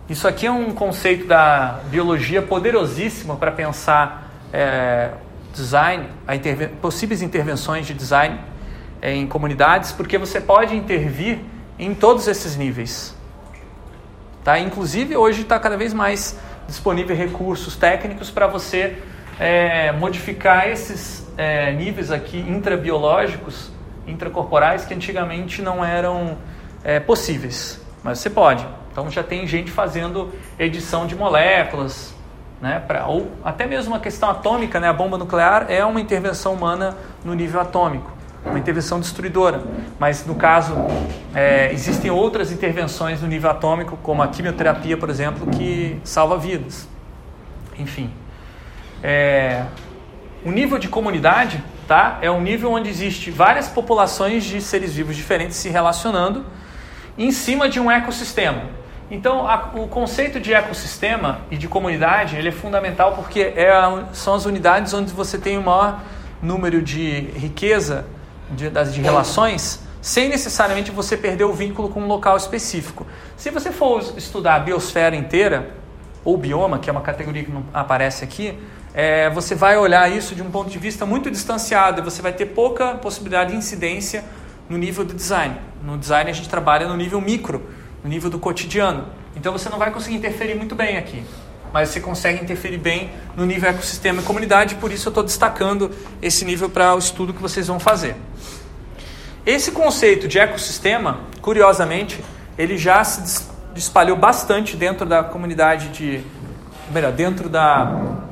[0.09, 5.11] Isso aqui é um conceito da biologia poderosíssimo para pensar é,
[5.53, 8.51] design, interven possíveis intervenções de design.
[9.01, 11.39] é, em comunidades, porque você pode intervir
[11.79, 13.15] em todos esses níveis.
[14.43, 14.59] Tá?
[14.59, 18.97] Inclusive, hoje está cada vez mais disponível recursos técnicos para você
[19.39, 23.71] é, modificar esses é, níveis aqui intrabiológicos,
[24.07, 26.37] intracorporais, que antigamente não eram
[26.83, 27.79] é, possíveis.
[28.03, 28.65] Mas você pode.
[28.91, 32.13] Então já tem gente fazendo edição de moléculas,
[32.61, 36.53] né, pra, ou até mesmo a questão atômica, né, a bomba nuclear é uma intervenção
[36.53, 38.11] humana no nível atômico,
[38.45, 39.63] uma intervenção destruidora.
[39.97, 40.75] Mas no caso,
[41.33, 46.87] é, existem outras intervenções no nível atômico, como a quimioterapia, por exemplo, que salva vidas.
[47.79, 48.11] Enfim.
[49.01, 49.63] É,
[50.45, 55.13] o nível de comunidade tá, é um nível onde existe várias populações de seres vivos
[55.13, 56.45] diferentes se relacionando
[57.17, 58.61] em cima de um ecossistema.
[59.09, 64.05] Então, a, o conceito de ecossistema e de comunidade ele é fundamental porque é a,
[64.13, 65.99] são as unidades onde você tem o maior
[66.41, 68.05] número de riqueza
[68.49, 73.05] de, das, de relações, sem necessariamente você perder o vínculo com um local específico.
[73.35, 75.71] Se você for estudar a biosfera inteira,
[76.23, 78.57] ou bioma, que é uma categoria que não aparece aqui,
[78.93, 82.33] é, você vai olhar isso de um ponto de vista muito distanciado e você vai
[82.33, 84.23] ter pouca possibilidade de incidência
[84.69, 85.55] no nível do design.
[85.83, 87.61] No design a gente trabalha no nível micro
[88.03, 89.05] no nível do cotidiano.
[89.35, 91.23] Então você não vai conseguir interferir muito bem aqui,
[91.71, 95.91] mas você consegue interferir bem no nível ecossistema e comunidade, por isso eu estou destacando
[96.21, 98.15] esse nível para o estudo que vocês vão fazer.
[99.45, 102.23] Esse conceito de ecossistema, curiosamente,
[102.57, 106.21] ele já se espalhou bastante dentro da comunidade de,
[106.91, 108.29] melhor, dentro da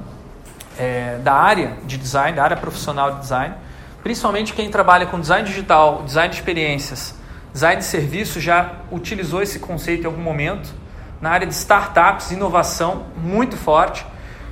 [0.79, 3.53] é, da área de design, da área profissional de design,
[4.01, 7.19] principalmente quem trabalha com design digital, design de experiências
[7.51, 10.69] Design de serviço já utilizou esse conceito em algum momento.
[11.19, 14.05] Na área de startups, inovação muito forte.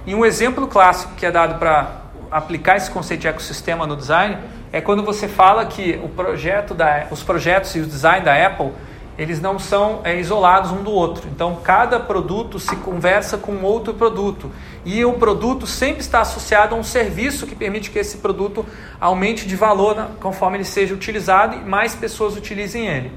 [0.05, 4.37] E um exemplo clássico que é dado para aplicar esse conceito de ecossistema no design
[4.71, 8.71] é quando você fala que o projeto da, os projetos e o design da Apple
[9.17, 11.27] eles não são é, isolados um do outro.
[11.27, 14.51] Então, cada produto se conversa com outro produto.
[14.85, 18.65] E o produto sempre está associado a um serviço que permite que esse produto
[19.01, 23.11] aumente de valor né, conforme ele seja utilizado e mais pessoas utilizem ele.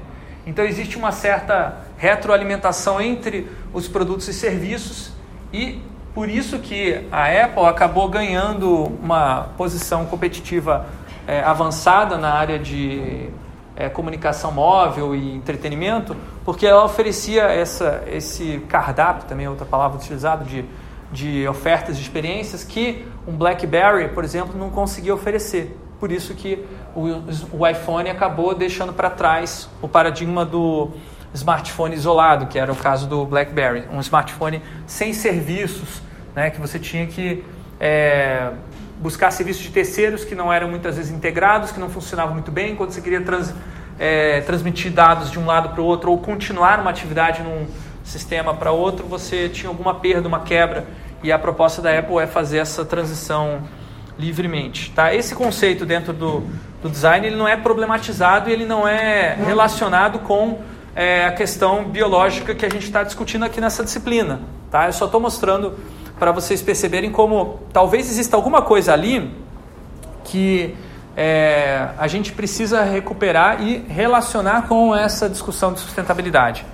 [0.45, 5.11] Então, existe uma certa retroalimentação entre os produtos e serviços
[5.53, 5.79] e
[6.15, 10.87] por isso que a Apple acabou ganhando uma posição competitiva
[11.27, 13.29] é, avançada na área de
[13.81, 16.15] é, comunicação móvel e entretenimento,
[16.45, 20.63] porque ela oferecia essa, esse cardápio, também é outra palavra utilizada, de,
[21.11, 25.75] de ofertas de experiências que um BlackBerry, por exemplo, não conseguia oferecer.
[25.99, 26.63] Por isso que
[26.95, 30.91] o, o iPhone acabou deixando para trás o paradigma do
[31.33, 36.01] smartphone isolado, que era o caso do BlackBerry, um smartphone sem serviços,
[36.35, 37.43] né, que você tinha que
[37.79, 38.51] é,
[39.01, 42.75] buscar serviços de terceiros que não eram muitas vezes integrados, que não funcionavam muito bem.
[42.75, 43.53] Quando você queria trans,
[44.01, 47.67] é, transmitir dados de um lado para o outro ou continuar uma atividade num
[48.03, 50.87] sistema para outro, você tinha alguma perda, uma quebra.
[51.21, 53.61] E a proposta da Apple é fazer essa transição
[54.17, 54.91] livremente.
[54.91, 55.13] Tá?
[55.13, 56.43] Esse conceito dentro do,
[56.81, 60.59] do design ele não é problematizado e ele não é relacionado com
[60.95, 64.41] é, a questão biológica que a gente está discutindo aqui nessa disciplina.
[64.71, 64.87] Tá?
[64.87, 65.77] Eu só estou mostrando
[66.17, 69.31] para vocês perceberem como talvez exista alguma coisa ali
[70.23, 70.75] que
[71.15, 76.65] é, a gente precisa recuperar e relacionar com essa discussão de sustentabilidade.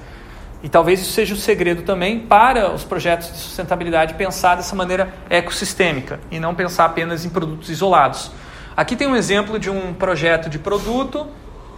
[0.64, 5.14] E talvez isso seja o segredo também para os projetos de sustentabilidade pensar dessa maneira
[5.30, 8.32] ecossistêmica e não pensar apenas em produtos isolados.
[8.76, 11.28] Aqui tem um exemplo de um projeto de produto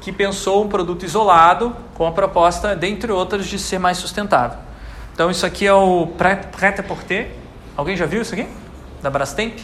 [0.01, 4.57] que pensou um produto isolado com a proposta, dentre outras, de ser mais sustentável.
[5.13, 7.39] Então isso aqui é o Prêt-à-Porter,
[7.79, 8.45] Alguém já viu isso aqui?
[9.01, 9.57] Da Brastemp?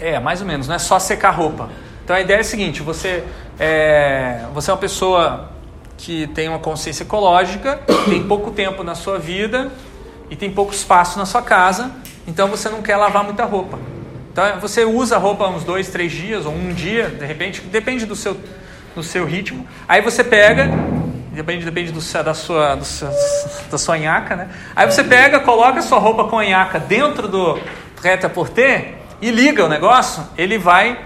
[0.00, 1.68] É, mais ou menos, não é só secar roupa.
[2.04, 3.24] Então a ideia é a seguinte: você
[3.58, 5.50] é, você é uma pessoa
[5.96, 9.70] que tem uma consciência ecológica, tem pouco tempo na sua vida
[10.30, 11.90] e tem pouco espaço na sua casa,
[12.26, 13.78] então você não quer lavar muita roupa.
[14.30, 18.06] Então você usa a roupa uns dois, três dias ou um dia, de repente, depende
[18.06, 18.36] do seu,
[18.94, 19.66] do seu ritmo.
[19.88, 20.70] Aí você pega
[21.32, 22.84] depende, depende do, da, sua, do
[23.70, 24.48] da sua nhaca, né?
[24.74, 27.58] Aí você pega, coloca a sua roupa com a nhaca dentro do
[28.00, 30.98] prêt-à-porter e liga o negócio, ele vai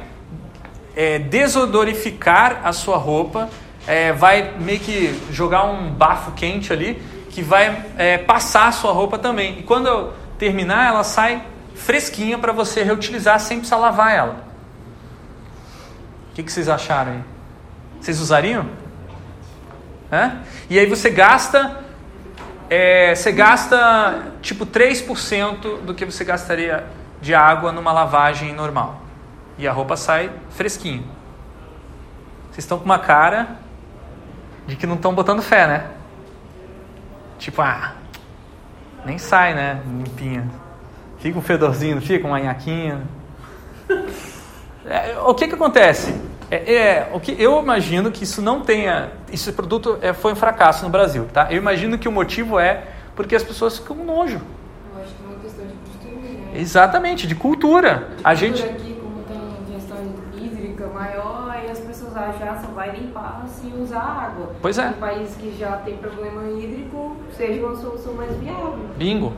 [0.95, 3.49] é, desodorificar a sua roupa,
[3.87, 8.93] é, vai meio que jogar um bafo quente ali, que vai é, passar a sua
[8.93, 9.61] roupa também.
[9.61, 11.43] E quando terminar, ela sai
[11.75, 14.45] fresquinha para você reutilizar sem precisar lavar ela.
[16.31, 17.21] O que, que vocês acharam aí?
[18.01, 18.67] Vocês usariam?
[20.11, 20.43] Né?
[20.69, 21.83] E aí você gasta,
[22.69, 26.85] é, você gasta tipo 3% do que você gastaria
[27.23, 29.01] de água numa lavagem normal.
[29.57, 31.03] E a roupa sai fresquinha.
[32.51, 33.57] Vocês estão com uma cara
[34.67, 35.87] de que não estão botando fé, né?
[37.39, 37.95] Tipo, ah,
[39.07, 39.81] nem sai, né?
[39.87, 40.51] Limpinha.
[41.19, 42.27] Fica um fedorzinho, fica?
[42.27, 43.03] Uma nhaquinha.
[44.85, 46.15] É, o que que acontece?
[46.51, 50.37] É, é, o que eu imagino que isso não tenha, esse produto é, foi um
[50.37, 51.47] fracasso no Brasil, tá?
[51.51, 54.41] Eu imagino que o motivo é porque as pessoas ficam nojo.
[54.95, 56.42] Eu acho que é uma questão de costume, né?
[56.55, 58.09] Exatamente, de cultura.
[58.23, 59.99] A gente aqui, como tem gestão
[60.37, 64.55] hídrica maior, aí as pessoas acham ah, só vai limpar se usar água.
[64.61, 64.89] Pois é.
[64.89, 68.87] Em países que já tem problema hídrico, seja uma solução mais viável.
[68.97, 69.33] Bingo.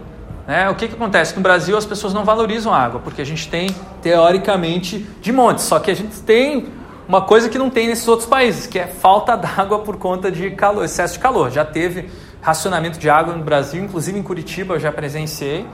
[0.46, 1.34] É, o que, que acontece?
[1.34, 3.68] No Brasil as pessoas não valorizam a água, porque a gente tem,
[4.02, 5.62] teoricamente, de monte.
[5.62, 6.68] Só que a gente tem
[7.08, 10.50] uma coisa que não tem nesses outros países, que é falta d'água por conta de
[10.50, 11.50] calor, excesso de calor.
[11.50, 12.10] Já teve
[12.42, 15.66] racionamento de água no Brasil, inclusive em Curitiba eu já presenciei.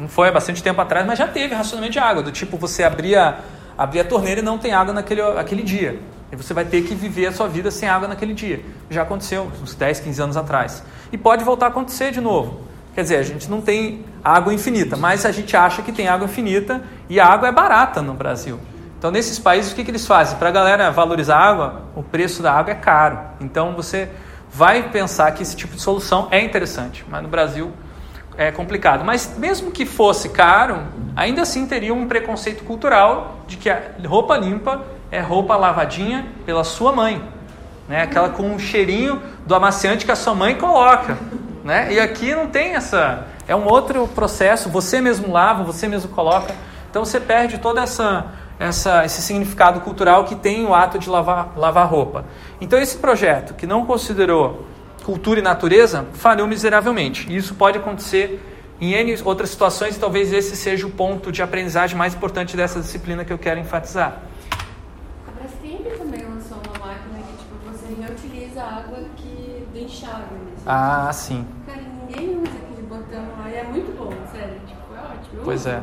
[0.00, 2.82] Não foi há bastante tempo atrás, mas já teve racionamento de água, do tipo você
[2.82, 3.36] abria,
[3.76, 6.00] abria a torneira e não tem água naquele aquele dia.
[6.32, 8.64] E você vai ter que viver a sua vida sem água naquele dia.
[8.88, 10.82] Já aconteceu uns 10, 15 anos atrás.
[11.12, 12.62] E pode voltar a acontecer de novo.
[12.94, 16.24] Quer dizer, a gente não tem água infinita, mas a gente acha que tem água
[16.24, 18.58] infinita e a água é barata no Brasil.
[18.98, 20.38] Então, nesses países, o que, que eles fazem?
[20.38, 23.18] Para a galera valorizar a água, o preço da água é caro.
[23.40, 24.08] Então, você
[24.52, 27.72] vai pensar que esse tipo de solução é interessante, mas no Brasil
[28.36, 29.04] é complicado.
[29.04, 30.78] Mas, mesmo que fosse caro,
[31.14, 36.64] ainda assim teria um preconceito cultural de que a roupa limpa é roupa lavadinha pela
[36.64, 37.22] sua mãe.
[37.88, 38.02] Né?
[38.02, 41.18] Aquela com um cheirinho do amaciante que a sua mãe coloca.
[41.64, 41.92] Né?
[41.92, 43.26] E aqui não tem essa.
[43.46, 46.54] É um outro processo, você mesmo lava, você mesmo coloca.
[46.88, 51.54] Então você perde toda essa essa, esse significado cultural que tem o ato de lavar,
[51.56, 52.26] lavar roupa.
[52.60, 54.66] Então, esse projeto, que não considerou
[55.04, 57.30] cultura e natureza, falhou miseravelmente.
[57.30, 58.40] E isso pode acontecer
[58.80, 62.80] em N outras situações, e talvez esse seja o ponto de aprendizagem mais importante dessa
[62.80, 64.22] disciplina que eu quero enfatizar.
[65.28, 70.32] A Brastemp também lançou uma máquina que tipo, você reutiliza a água que do enxágue.
[70.32, 70.62] Mesmo.
[70.64, 71.46] Ah, sim.
[71.66, 74.54] Cara, ninguém usa aquele botão lá e é muito bom, sério.
[74.66, 75.42] Tipo, é ótimo.
[75.44, 75.82] Pois é.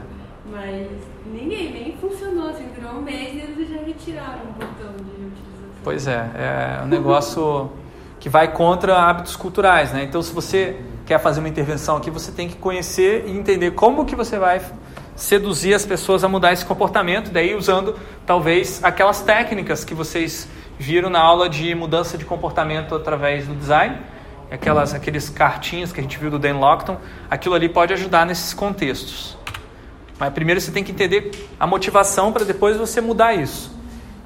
[0.49, 0.87] Mas
[1.25, 5.69] ninguém, nem funcionou, assim, durou um mês e eles já retiraram o botão de utilização.
[5.83, 7.69] Pois é, é um negócio
[8.27, 10.03] que vai contra hábitos culturais, né?
[10.03, 14.03] Então, se você quer fazer uma intervenção aqui, você tem que conhecer e entender como
[14.03, 14.59] que você vai
[15.15, 20.45] seduzir as pessoas a mudar esse comportamento, daí usando talvez aquelas técnicas que vocês
[20.77, 23.95] viram na aula de mudança de comportamento através do design,
[24.51, 26.97] aquelas aqueles cartinhas que a gente viu do Dan Lockton,
[27.31, 29.37] aquilo ali pode ajudar nesses contextos.
[30.19, 33.73] Mas primeiro você tem que entender a motivação para depois você mudar isso.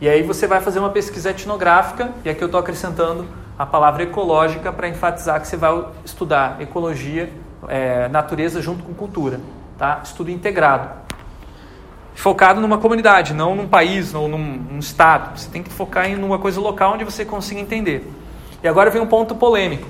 [0.01, 4.01] E aí você vai fazer uma pesquisa etnográfica, e aqui eu estou acrescentando a palavra
[4.01, 7.31] ecológica para enfatizar que você vai estudar ecologia,
[7.67, 9.39] é, natureza junto com cultura,
[9.77, 10.01] tá?
[10.03, 10.89] Estudo integrado.
[12.15, 15.37] Focado numa comunidade, não num país, ou num, num estado.
[15.37, 18.11] Você tem que focar em uma coisa local onde você consiga entender.
[18.63, 19.87] E agora vem um ponto polêmico.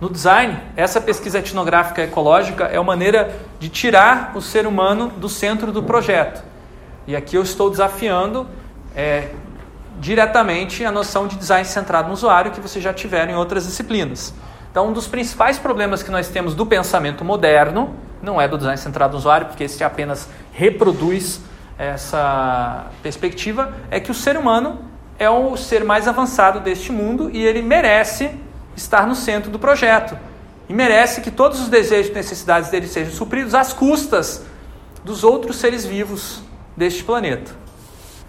[0.00, 5.28] No design, essa pesquisa etnográfica ecológica é uma maneira de tirar o ser humano do
[5.28, 6.40] centro do projeto.
[7.04, 8.46] E aqui eu estou desafiando
[8.94, 9.30] é,
[9.98, 14.32] diretamente a noção de design centrado no usuário que vocês já tiveram em outras disciplinas.
[14.70, 18.78] Então, um dos principais problemas que nós temos do pensamento moderno não é do design
[18.78, 21.40] centrado no usuário, porque esse apenas reproduz
[21.78, 24.80] essa perspectiva, é que o ser humano
[25.18, 28.30] é o ser mais avançado deste mundo e ele merece
[28.76, 30.18] estar no centro do projeto
[30.68, 34.44] e merece que todos os desejos e necessidades dele sejam supridos às custas
[35.04, 36.42] dos outros seres vivos
[36.76, 37.52] deste planeta.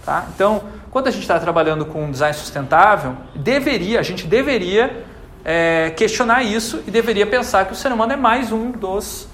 [0.05, 0.25] Tá?
[0.33, 5.05] Então, quando a gente está trabalhando com um design sustentável, deveria, a gente deveria
[5.45, 9.27] é, questionar isso e deveria pensar que o ser humano é mais um dos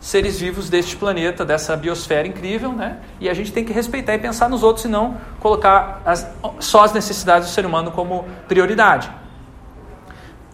[0.00, 2.98] seres vivos deste planeta, dessa biosfera incrível, né?
[3.20, 6.26] E a gente tem que respeitar e pensar nos outros e não colocar as,
[6.58, 9.10] só as necessidades do ser humano como prioridade.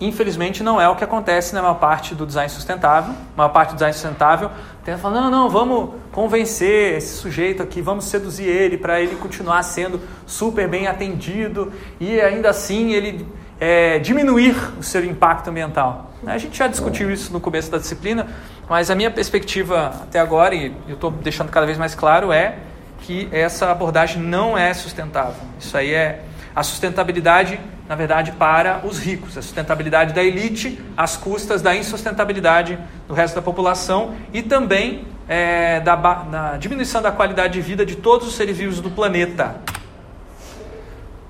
[0.01, 3.13] Infelizmente não é o que acontece na maior parte do design sustentável.
[3.13, 4.51] A maior parte do design sustentável
[4.85, 9.63] tenta falar, não, não, vamos convencer esse sujeito aqui, vamos seduzir ele para ele continuar
[9.63, 13.27] sendo super bem atendido e ainda assim ele
[13.59, 16.11] é, diminuir o seu impacto ambiental.
[16.27, 18.27] A gente já discutiu isso no começo da disciplina,
[18.69, 22.57] mas a minha perspectiva até agora, e eu estou deixando cada vez mais claro, é
[23.01, 25.43] que essa abordagem não é sustentável.
[25.59, 26.23] Isso aí é
[26.55, 32.79] a sustentabilidade, na verdade, para os ricos, a sustentabilidade da elite às custas da insustentabilidade
[33.07, 37.97] do resto da população e também é, da, da diminuição da qualidade de vida de
[37.97, 39.57] todos os seres vivos do planeta.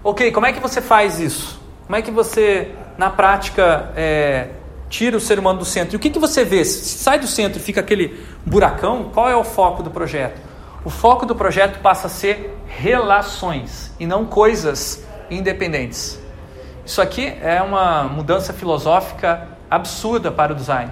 [0.03, 1.61] Ok, como é que você faz isso?
[1.85, 4.49] Como é que você, na prática, é,
[4.89, 5.95] tira o ser humano do centro?
[5.95, 6.65] E o que, que você vê?
[6.65, 10.41] Se sai do centro e fica aquele buracão, qual é o foco do projeto?
[10.85, 16.26] O foco do projeto passa a ser relações e não coisas independentes.
[16.87, 20.89] Isso aqui é uma mudança filosófica absurda para o design.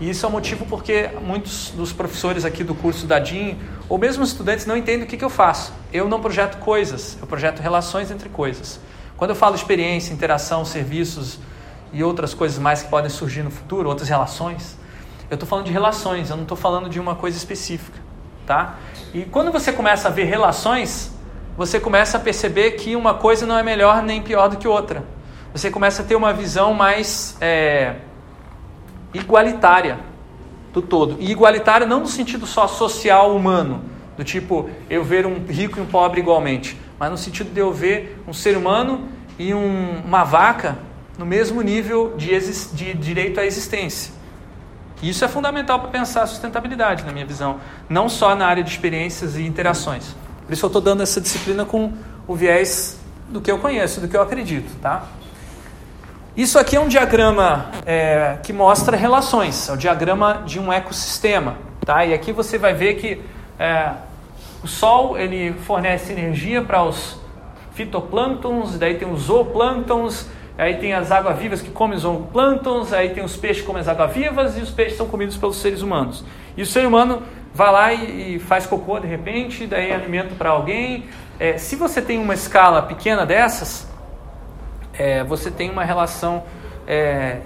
[0.00, 3.98] E isso é o motivo porque muitos dos professores aqui do curso da DIN, ou
[3.98, 5.74] mesmo estudantes, não entendem o que, que eu faço.
[5.92, 8.80] Eu não projeto coisas, eu projeto relações entre coisas.
[9.18, 11.38] Quando eu falo experiência, interação, serviços
[11.92, 14.78] e outras coisas mais que podem surgir no futuro, outras relações,
[15.28, 17.98] eu estou falando de relações, eu não estou falando de uma coisa específica.
[18.46, 18.76] Tá?
[19.12, 21.12] E quando você começa a ver relações,
[21.54, 25.12] você começa a perceber que uma coisa não é melhor nem pior do que outra.
[25.54, 27.94] Você começa a ter uma visão mais é,
[29.14, 30.00] igualitária
[30.72, 31.16] do todo.
[31.20, 33.84] E igualitária não no sentido só social humano,
[34.16, 37.72] do tipo eu ver um rico e um pobre igualmente, mas no sentido de eu
[37.72, 39.06] ver um ser humano
[39.38, 40.76] e um, uma vaca
[41.16, 42.36] no mesmo nível de,
[42.72, 44.12] de direito à existência.
[45.00, 48.70] Isso é fundamental para pensar a sustentabilidade, na minha visão, não só na área de
[48.70, 50.16] experiências e interações.
[50.44, 51.92] Por isso eu estou dando essa disciplina com
[52.26, 52.98] o viés
[53.28, 55.06] do que eu conheço, do que eu acredito, tá?
[56.36, 61.56] Isso aqui é um diagrama é, que mostra relações, é o diagrama de um ecossistema,
[61.86, 62.04] tá?
[62.04, 63.22] E aqui você vai ver que
[63.56, 63.92] é,
[64.60, 67.16] o Sol ele fornece energia para os
[67.72, 70.28] fitoplânctons, daí tem os zooplânctons,
[70.58, 73.86] aí tem as águas-vivas que comem os zooplânctons, aí tem os peixes que comem as
[73.86, 76.24] águas-vivas e os peixes são comidos pelos seres humanos.
[76.56, 77.22] E o ser humano
[77.54, 81.04] vai lá e, e faz cocô de repente, daí alimento para alguém.
[81.38, 83.93] É, se você tem uma escala pequena dessas,
[84.98, 86.44] é, você tem uma relação
[86.86, 87.40] é,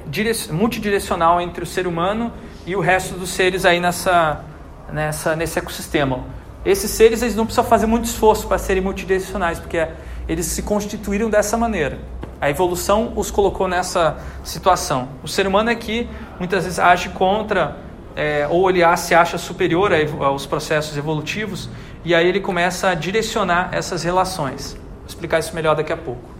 [0.50, 2.32] multidirecional entre o ser humano
[2.66, 4.44] e o resto dos seres aí nessa,
[4.92, 6.24] nessa, nesse ecossistema.
[6.64, 9.86] Esses seres eles não precisam fazer muito esforço para serem multidirecionais, porque
[10.28, 11.98] eles se constituíram dessa maneira.
[12.40, 15.08] A evolução os colocou nessa situação.
[15.22, 17.76] O ser humano é que muitas vezes age contra
[18.14, 21.68] é, ou ele se acha superior aos processos evolutivos,
[22.04, 24.74] e aí ele começa a direcionar essas relações.
[24.74, 26.37] Vou explicar isso melhor daqui a pouco.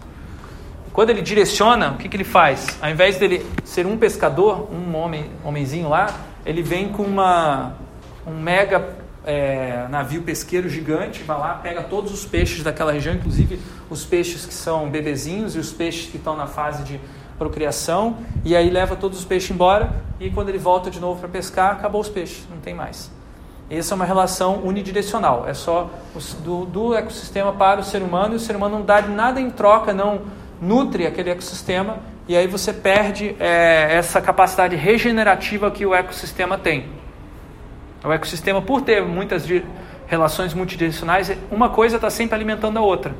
[0.93, 2.77] Quando ele direciona, o que, que ele faz?
[2.81, 6.13] Ao invés dele ser um pescador, um homem, homenzinho lá,
[6.45, 7.73] ele vem com uma,
[8.25, 13.59] um mega é, navio pesqueiro gigante, vai lá, pega todos os peixes daquela região, inclusive
[13.89, 16.99] os peixes que são bebezinhos e os peixes que estão na fase de
[17.37, 21.29] procriação, e aí leva todos os peixes embora, e quando ele volta de novo para
[21.29, 23.11] pescar, acabou os peixes, não tem mais.
[23.69, 25.91] Essa é uma relação unidirecional, é só
[26.43, 29.51] do, do ecossistema para o ser humano, e o ser humano não dá nada em
[29.51, 30.21] troca, não
[30.61, 36.87] nutre aquele ecossistema, e aí você perde é, essa capacidade regenerativa que o ecossistema tem.
[38.03, 39.45] O ecossistema, por ter muitas
[40.07, 43.13] relações multidirecionais, uma coisa está sempre alimentando a outra.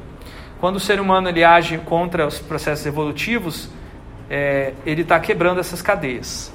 [0.59, 3.69] Quando o ser humano ele age contra os processos evolutivos,
[4.29, 6.51] é, ele está quebrando essas cadeias.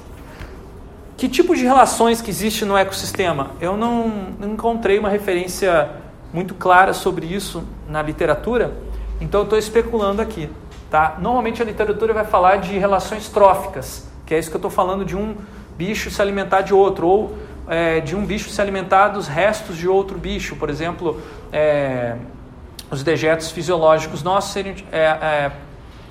[1.17, 3.51] Que tipo de relações que existe no ecossistema?
[3.59, 4.07] Eu não,
[4.39, 5.89] não encontrei uma referência
[6.33, 8.73] muito clara sobre isso na literatura,
[9.21, 10.49] então eu estou especulando aqui.
[10.95, 11.17] Tá?
[11.19, 15.03] Normalmente a literatura vai falar de relações tróficas, que é isso que eu estou falando
[15.03, 15.35] de um
[15.77, 17.37] bicho se alimentar de outro, ou
[17.67, 21.21] é, de um bicho se alimentar dos restos de outro bicho, por exemplo,
[21.51, 22.15] é,
[22.89, 25.51] os dejetos fisiológicos nossos serem é, é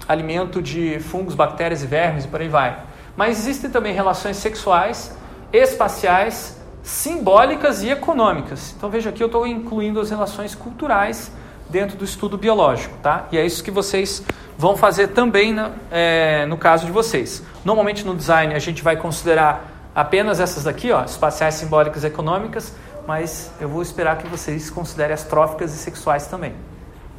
[0.07, 2.77] alimento de fungos, bactérias e vermes e por aí vai.
[3.17, 5.17] Mas existem também relações sexuais,
[5.51, 8.75] espaciais, simbólicas e econômicas.
[8.77, 11.33] Então veja aqui, eu estou incluindo as relações culturais
[11.69, 13.27] dentro do estudo biológico, tá?
[13.33, 14.23] E é isso que vocês
[14.57, 17.43] vão fazer também na, é, no caso de vocês.
[17.65, 22.75] Normalmente no design a gente vai considerar apenas essas daqui, ó, espaciais, simbólicas e econômicas,
[23.07, 26.55] mas eu vou esperar que vocês considerem as tróficas e sexuais também.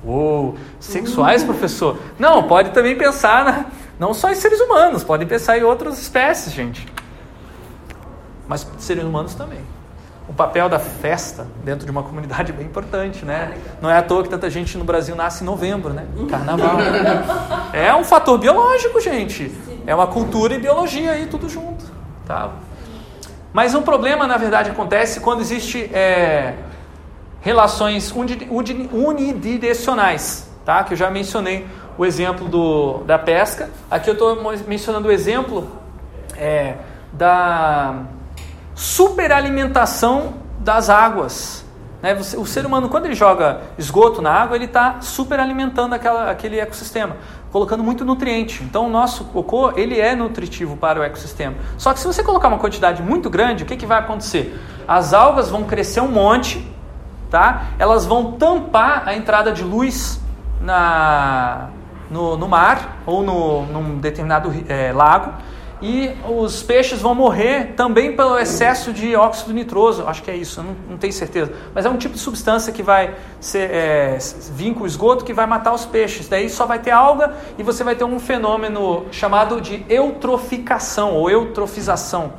[0.04, 1.98] Uou, sexuais, professor?
[2.20, 3.66] Não, pode também pensar na,
[4.00, 6.88] não só em seres humanos, podem pensar em outras espécies, gente.
[8.48, 9.60] Mas seres humanos também.
[10.28, 13.54] O papel da festa dentro de uma comunidade é bem importante, né?
[13.80, 16.06] Não é à toa que tanta gente no Brasil nasce em novembro, né?
[16.30, 16.78] Carnaval.
[17.74, 19.52] É um fator biológico, gente.
[19.86, 21.84] É uma cultura e biologia aí, tudo junto.
[22.26, 22.52] Tá?
[23.52, 26.54] Mas um problema, na verdade, acontece quando existe é,
[27.42, 28.14] relações
[28.92, 30.86] unidirecionais, tá?
[30.86, 31.68] que eu já mencionei
[31.98, 33.70] o exemplo do, da pesca.
[33.92, 35.70] Aqui eu estou mencionando o exemplo
[36.38, 36.76] é,
[37.12, 38.06] da
[38.76, 41.66] superalimentação das águas.
[42.04, 42.14] Né?
[42.38, 47.18] O ser humano, quando ele joga esgoto na água, ele está superalimentando aquela, aquele ecossistema,
[47.52, 48.62] colocando muito nutriente.
[48.64, 51.56] Então, o nosso cocô ele é nutritivo para o ecossistema.
[51.78, 54.60] Só que se você colocar uma quantidade muito grande, o que, que vai acontecer?
[54.88, 56.76] As algas vão crescer um monte
[57.36, 57.66] tá?
[57.78, 60.22] Elas vão tampar a entrada de luz
[60.62, 61.70] na,
[62.10, 65.34] no, no mar ou no, num determinado é, lago
[65.88, 70.04] e os peixes vão morrer também pelo excesso de óxido nitroso.
[70.08, 71.54] Acho que é isso, não, não tenho certeza.
[71.76, 74.18] Mas é um tipo de substância que vai ser, é,
[74.56, 76.28] vir com o esgoto que vai matar os peixes.
[76.28, 81.30] Daí só vai ter alga e você vai ter um fenômeno chamado de eutroficação ou
[81.30, 82.34] eutrofização,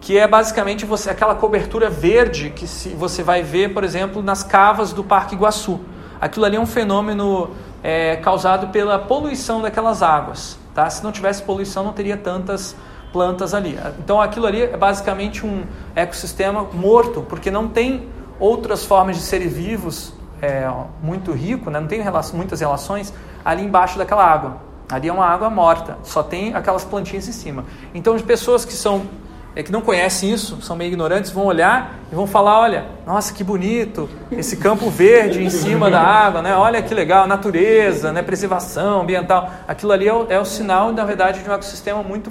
[0.00, 4.42] que é basicamente você, aquela cobertura verde que se, você vai ver, por exemplo, nas
[4.42, 5.78] cavas do Parque Iguaçu.
[6.18, 7.50] Aquilo ali é um fenômeno
[7.82, 10.61] é, causado pela poluição daquelas águas.
[10.74, 10.88] Tá?
[10.88, 12.74] Se não tivesse poluição, não teria tantas
[13.12, 13.78] plantas ali.
[13.98, 15.64] Então aquilo ali é basicamente um
[15.94, 18.08] ecossistema morto, porque não tem
[18.40, 20.68] outras formas de seres vivos é,
[21.02, 21.78] muito rico, né?
[21.78, 23.12] não tem relação, muitas relações
[23.44, 24.56] ali embaixo daquela água.
[24.90, 27.64] Ali é uma água morta, só tem aquelas plantinhas em cima.
[27.94, 29.06] Então, as pessoas que são
[29.54, 33.34] é, que não conhecem isso, são meio ignorantes, vão olhar e vão falar: olha, nossa,
[33.34, 36.56] que bonito, esse campo verde em cima da água, né?
[36.56, 38.22] olha que legal, natureza, né?
[38.22, 39.50] preservação ambiental.
[39.68, 42.30] Aquilo ali é o, é o sinal, na verdade, de um ecossistema muito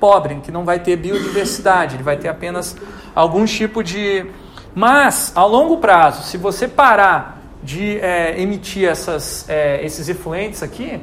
[0.00, 2.76] pobre, que não vai ter biodiversidade, ele vai ter apenas
[3.14, 4.26] algum tipo de.
[4.74, 11.00] Mas, a longo prazo, se você parar de é, emitir essas, é, esses efluentes aqui,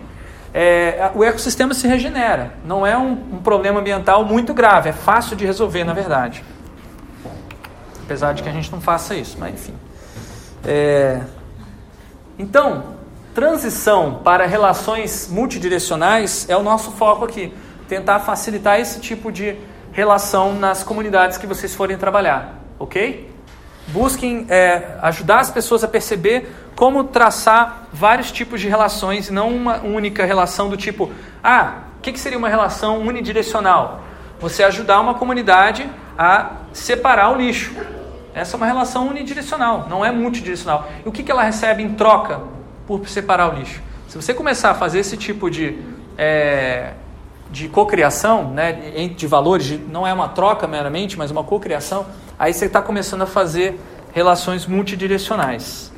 [0.54, 2.54] é, o ecossistema se regenera.
[2.66, 6.43] Não é um, um, problema ambiental muito grave, é fácil de resolver, na verdade.
[8.04, 9.74] Apesar de que a gente não faça isso, mas enfim.
[10.66, 11.22] É,
[12.38, 12.95] então,
[13.34, 17.54] transição para relações multidirecionais é o nosso foco aqui.
[17.88, 19.56] Tentar facilitar esse tipo de
[19.91, 23.29] relação nas comunidades que vocês forem trabalhar, ok?
[23.92, 29.82] Busquem é, ajudar as pessoas a perceber como traçar vários tipos de relações não uma
[29.82, 31.12] única relação do tipo,
[31.44, 34.02] ah, o que, que seria uma relação unidirecional?
[34.40, 37.74] Você ajudar uma comunidade a separar o lixo.
[38.34, 40.90] Essa é uma relação unidirecional, não é multidirecional.
[41.06, 42.40] E o que, que ela recebe em troca
[42.88, 43.82] por separar o lixo?
[44.08, 45.78] Se você começar a fazer esse tipo de,
[46.18, 46.94] é,
[47.52, 48.72] de cocriação, né,
[49.16, 52.06] de valores, de, não é uma troca meramente, mas uma cocriação,
[52.40, 53.78] aí você está começando a fazer
[54.14, 55.92] relações multidirecionais.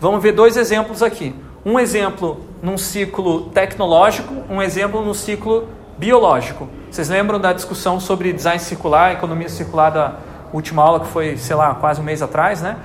[0.00, 1.34] Vamos ver dois exemplos aqui.
[1.64, 6.68] Um exemplo num ciclo tecnológico, um exemplo no ciclo biológico.
[6.88, 10.16] Vocês lembram da discussão sobre design circular, economia circular da
[10.52, 12.76] última aula que foi, sei lá, quase um mês atrás, né?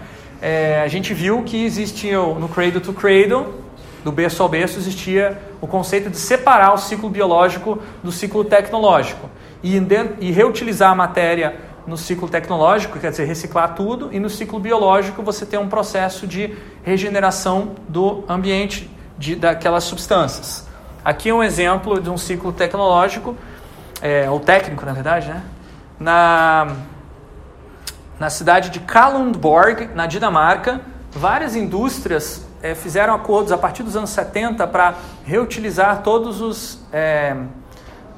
[0.42, 3.62] É, a gente viu que existia no Cradle to Cradle,
[4.04, 9.30] do berço ao berço, existia o conceito de separar o ciclo biológico do ciclo tecnológico
[9.64, 9.80] e,
[10.20, 11.56] e reutilizar a matéria
[11.86, 16.28] no ciclo tecnológico, quer dizer, reciclar tudo, e no ciclo biológico você tem um processo
[16.28, 20.68] de regeneração do ambiente de, daquelas substâncias.
[21.04, 23.36] Aqui é um exemplo de um ciclo tecnológico,
[24.02, 25.44] é, ou técnico, na verdade, né?
[26.00, 26.76] na,
[28.20, 34.10] na cidade de Kalundborg, na Dinamarca, várias indústrias é, fizeram acordos a partir dos anos
[34.12, 37.36] 70 para reutilizar todos os, é,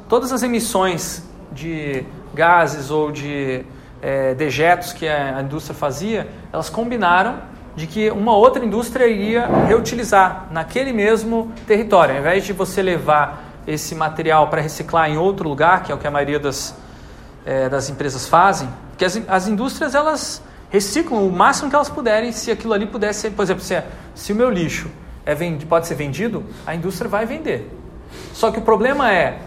[0.07, 1.24] todas as emissões
[1.54, 3.64] de gases ou de
[4.01, 7.38] é, dejetos que a indústria fazia, elas combinaram
[7.76, 12.16] de que uma outra indústria iria reutilizar naquele mesmo território.
[12.16, 15.97] Ao invés de você levar esse material para reciclar em outro lugar, que é o
[15.97, 16.76] que a maioria das,
[17.45, 22.32] é, das empresas fazem, porque as, as indústrias elas reciclam o máximo que elas puderem,
[22.32, 23.82] se aquilo ali pudesse, por exemplo, se,
[24.14, 24.89] se o meu lixo
[25.26, 27.72] é vend, pode ser vendido, a indústria vai vender.
[28.34, 29.39] Só que o problema é,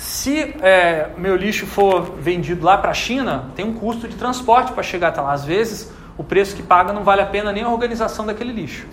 [0.00, 4.72] se é, meu lixo for vendido lá para a China, tem um custo de transporte
[4.72, 5.30] para chegar até lá.
[5.30, 8.86] Às vezes, o preço que paga não vale a pena nem a organização daquele lixo.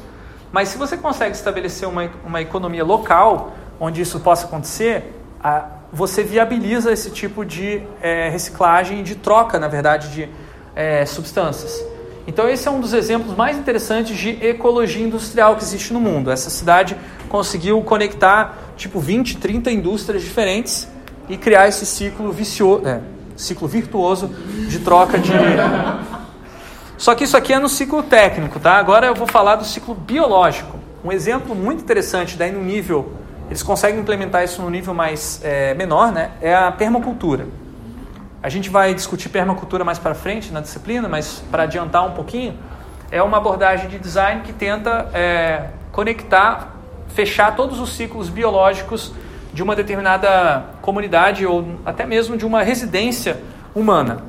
[0.51, 6.23] Mas se você consegue estabelecer uma, uma economia local onde isso possa acontecer, a, você
[6.23, 10.29] viabiliza esse tipo de é, reciclagem e de troca, na verdade, de
[10.75, 11.85] é, substâncias.
[12.27, 16.29] Então esse é um dos exemplos mais interessantes de ecologia industrial que existe no mundo.
[16.29, 16.97] Essa cidade
[17.29, 20.96] conseguiu conectar tipo 20, 30 indústrias diferentes
[21.29, 23.01] e criar esse ciclo vicioso, é,
[23.35, 24.27] ciclo virtuoso
[24.67, 25.31] de troca de.
[26.97, 28.77] Só que isso aqui é no ciclo técnico, tá?
[28.77, 30.77] Agora eu vou falar do ciclo biológico.
[31.03, 33.13] Um exemplo muito interessante daí no nível,
[33.47, 36.31] eles conseguem implementar isso no nível mais é, menor, né?
[36.41, 37.47] É a permacultura.
[38.41, 42.57] A gente vai discutir permacultura mais para frente na disciplina, mas para adiantar um pouquinho,
[43.11, 46.75] é uma abordagem de design que tenta é, conectar,
[47.09, 49.13] fechar todos os ciclos biológicos
[49.57, 53.41] de uma determinada comunidade ou até mesmo de uma residência
[53.73, 54.23] humana.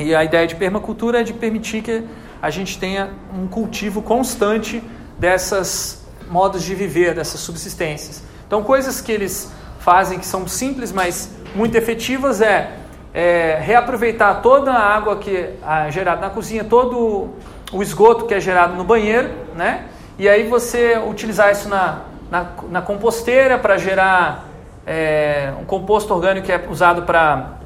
[0.00, 2.02] E a ideia de permacultura é de permitir que
[2.42, 4.82] a gente tenha um cultivo constante
[5.16, 8.24] dessas modos de viver, dessas subsistências.
[8.44, 12.72] Então, coisas que eles fazem que são simples, mas muito efetivas é,
[13.14, 17.28] é reaproveitar toda a água que é gerada na cozinha, todo
[17.72, 19.84] o esgoto que é gerado no banheiro, né?
[20.18, 24.46] E aí você utilizar isso na na, na composteira para gerar
[24.86, 27.58] é, um composto orgânico que é usado para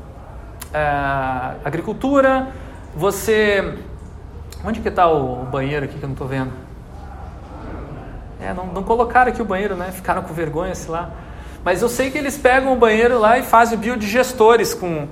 [0.74, 0.80] é,
[1.64, 2.48] agricultura.
[2.96, 3.78] Você.
[4.64, 6.50] Onde que está o banheiro aqui que eu não estou vendo?
[8.40, 9.92] É, não, não colocaram aqui o banheiro, né?
[9.92, 11.10] Ficaram com vergonha, sei lá.
[11.62, 15.06] Mas eu sei que eles pegam o banheiro lá e fazem biodigestores com,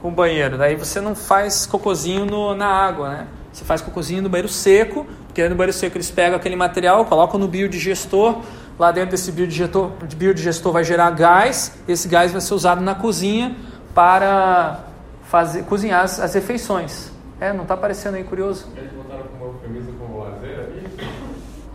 [0.00, 0.56] com o banheiro.
[0.56, 3.26] Daí você não faz cocôzinho no, na água, né?
[3.52, 7.38] Você faz cocôzinho no banheiro seco, porque no banheiro seco eles pegam aquele material, colocam
[7.38, 8.40] no biodigestor.
[8.78, 11.72] Lá dentro desse biodigestor, biodigestor vai gerar gás.
[11.86, 13.56] Esse gás vai ser usado na cozinha
[13.94, 14.80] para
[15.24, 17.12] fazer, cozinhar as, as refeições.
[17.40, 18.66] É, não está aparecendo aí, curioso?
[18.76, 20.84] Eles botaram como eufemismo como lazer ali?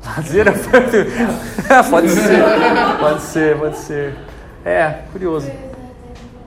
[0.05, 0.45] Lazer
[1.89, 2.41] pode ser,
[2.99, 4.15] pode ser, pode ser.
[4.65, 5.51] É, curioso.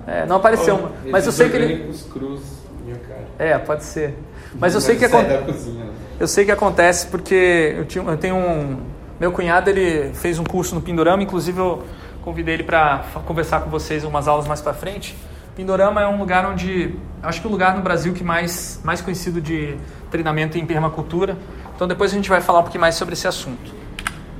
[0.06, 1.94] É, não apareceu, mas eu sei que ele.
[2.10, 2.40] Cruz,
[2.84, 3.26] minha cara.
[3.38, 4.14] É, pode ser.
[4.54, 5.70] Mas eu sei que acontece.
[5.70, 5.90] né?
[6.18, 8.80] Eu sei que acontece porque eu, tinha, eu tenho um.
[9.22, 11.84] Meu cunhado ele fez um curso no Pindorama, inclusive eu
[12.24, 15.16] convidei ele para conversar com vocês umas aulas mais para frente.
[15.54, 16.96] Pindorama é um lugar onde.
[17.22, 19.76] Acho que o lugar no Brasil que mais, mais conhecido de
[20.10, 21.38] treinamento em permacultura.
[21.72, 23.72] Então depois a gente vai falar um pouquinho mais sobre esse assunto.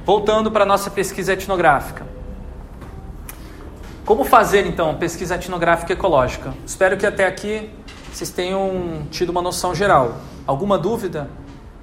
[0.04, 2.04] Voltando para nossa pesquisa etnográfica.
[4.04, 6.52] Como fazer então pesquisa etnográfica ecológica?
[6.66, 7.70] Espero que até aqui
[8.12, 10.16] vocês tenham tido uma noção geral.
[10.44, 11.30] Alguma dúvida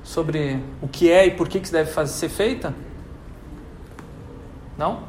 [0.03, 2.88] sobre o que é e por que que deve fazer, ser feita?
[4.79, 4.99] Não?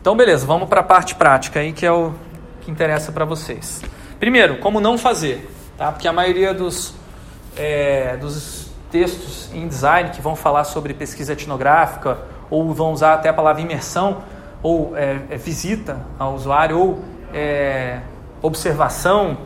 [0.00, 2.12] Então, beleza, vamos para a parte prática aí, que é o
[2.62, 3.80] que interessa para vocês.
[4.18, 5.48] Primeiro, como não fazer,
[5.78, 5.92] tá?
[5.92, 6.92] Porque a maioria dos,
[7.56, 12.18] é, dos textos em design que vão falar sobre pesquisa etnográfica,
[12.50, 14.18] ou vão usar até a palavra imersão,
[14.64, 18.00] ou é, é, visita ao usuário, ou é,
[18.42, 19.38] observação,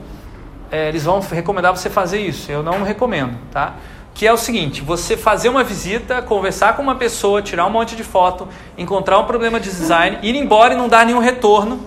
[0.71, 2.51] é, eles vão recomendar você fazer isso.
[2.51, 3.75] Eu não recomendo, tá?
[4.15, 7.95] Que é o seguinte: você fazer uma visita, conversar com uma pessoa, tirar um monte
[7.97, 8.49] de foto,
[8.79, 11.81] encontrar um problema de design, ir embora e não dar nenhum retorno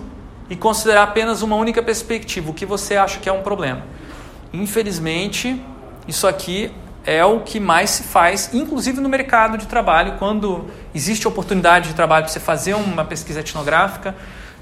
[0.50, 3.82] e considerar apenas uma única perspectiva, o que você acha que é um problema.
[4.52, 5.60] Infelizmente,
[6.06, 6.70] isso aqui
[7.04, 11.94] é o que mais se faz, inclusive no mercado de trabalho, quando existe oportunidade de
[11.94, 14.14] trabalho para você fazer uma pesquisa etnográfica,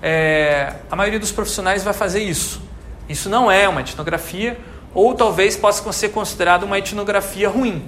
[0.03, 2.63] é, a maioria dos profissionais vai fazer isso.
[3.09, 4.59] Isso não é uma etnografia,
[4.97, 7.85] ou talvez possa ser considerado uma etnografia ruim.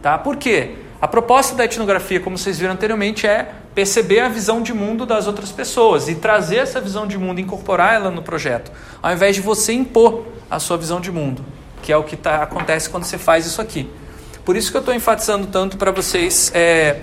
[0.00, 0.16] Tá?
[0.16, 0.76] Por quê?
[0.98, 5.26] A proposta da etnografia, como vocês viram anteriormente, é perceber a visão de mundo das
[5.26, 8.72] outras pessoas e trazer essa visão de mundo, incorporar ela no projeto,
[9.02, 11.44] ao invés de você impor a sua visão de mundo,
[11.82, 13.88] que é o que tá, acontece quando você faz isso aqui.
[14.42, 17.02] Por isso que eu estou enfatizando tanto para vocês é,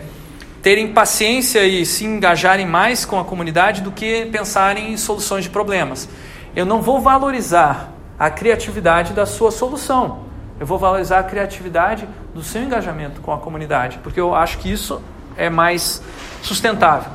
[0.64, 5.52] terem paciência e se engajarem mais com a comunidade do que pensarem em soluções de
[5.52, 6.10] problemas.
[6.56, 10.26] Eu não vou valorizar a criatividade da sua solução.
[10.60, 14.72] Eu vou valorizar a criatividade do seu engajamento com a comunidade, porque eu acho que
[14.72, 15.02] isso
[15.36, 16.02] é mais
[16.42, 17.12] sustentável.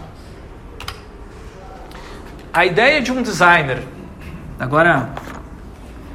[2.53, 3.83] A ideia de um designer,
[4.59, 5.11] agora,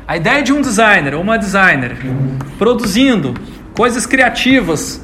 [0.08, 1.98] a ideia de um designer ou uma designer
[2.60, 3.34] produzindo
[3.74, 5.00] coisas criativas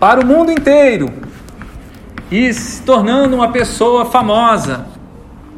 [0.00, 1.12] para o mundo inteiro
[2.30, 4.86] e se tornando uma pessoa famosa,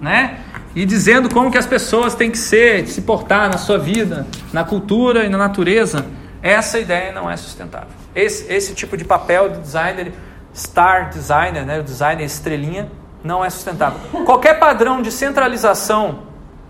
[0.01, 0.39] né?
[0.79, 4.62] E dizendo como que as pessoas têm que ser, se portar na sua vida, na
[4.62, 6.07] cultura e na natureza,
[6.41, 7.89] essa ideia não é sustentável.
[8.14, 10.12] Esse, esse tipo de papel de designer,
[10.55, 12.89] star designer, né, o designer estrelinha,
[13.24, 13.99] não é sustentável.
[14.24, 16.20] Qualquer padrão de centralização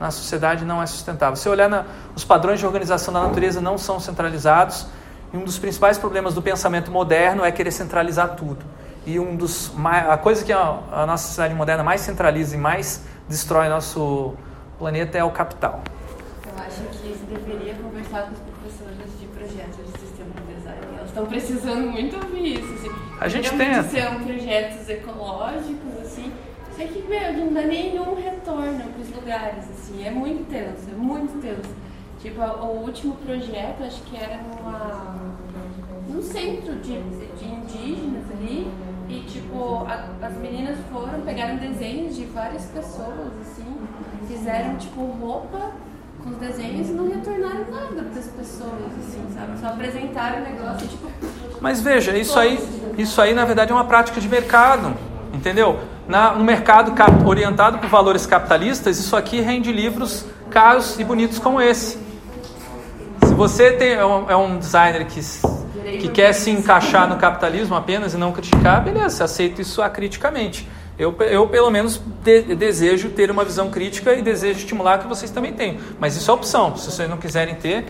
[0.00, 1.36] na sociedade não é sustentável.
[1.36, 1.84] Se olhar na,
[2.16, 4.86] os padrões de organização da natureza não são centralizados,
[5.34, 8.64] e um dos principais problemas do pensamento moderno é querer centralizar tudo.
[9.04, 13.02] E um dos a coisa que a, a nossa sociedade moderna mais centraliza e mais
[13.28, 14.34] destrói nosso
[14.78, 15.82] planeta é o capital.
[16.46, 20.80] Eu acho que você deveria conversar com os professores de projetos de sistema de design.
[20.96, 22.74] Elas estão precisando muito ouvir isso.
[22.74, 22.90] Assim.
[23.20, 23.82] A gente tenta.
[23.82, 26.32] são projetos ecológicos, assim.
[26.76, 30.06] Só que, meu, não dá nenhum retorno para os lugares, assim.
[30.06, 31.74] É muito tenso, é muito tenso.
[32.20, 35.34] Tipo, o último projeto, acho que era numa,
[36.08, 38.70] num centro de, de indígenas ali.
[39.08, 43.64] E, tipo, a- as meninas foram, pegaram desenhos de várias pessoas, assim.
[44.26, 45.70] Fizeram, tipo, roupa
[46.22, 49.58] com os desenhos e não retornaram nada para as pessoas, assim, sabe?
[49.60, 51.08] Só apresentaram o negócio, e, tipo...
[51.60, 52.58] Mas veja, isso aí,
[52.98, 54.94] isso aí na verdade é uma prática de mercado,
[55.32, 55.78] entendeu?
[56.06, 61.38] Na, no mercado cap- orientado por valores capitalistas, isso aqui rende livros caros e bonitos
[61.38, 61.98] como esse.
[63.24, 65.20] Se você tem, é, um, é um designer que,
[66.00, 70.68] que quer se encaixar no capitalismo apenas e não criticar, beleza, você aceita isso acriticamente.
[70.98, 75.30] Eu, eu pelo menos, de- desejo ter uma visão crítica e desejo estimular que vocês
[75.30, 75.76] também tenham.
[75.98, 76.76] Mas isso é opção.
[76.76, 77.86] Se vocês não quiserem ter,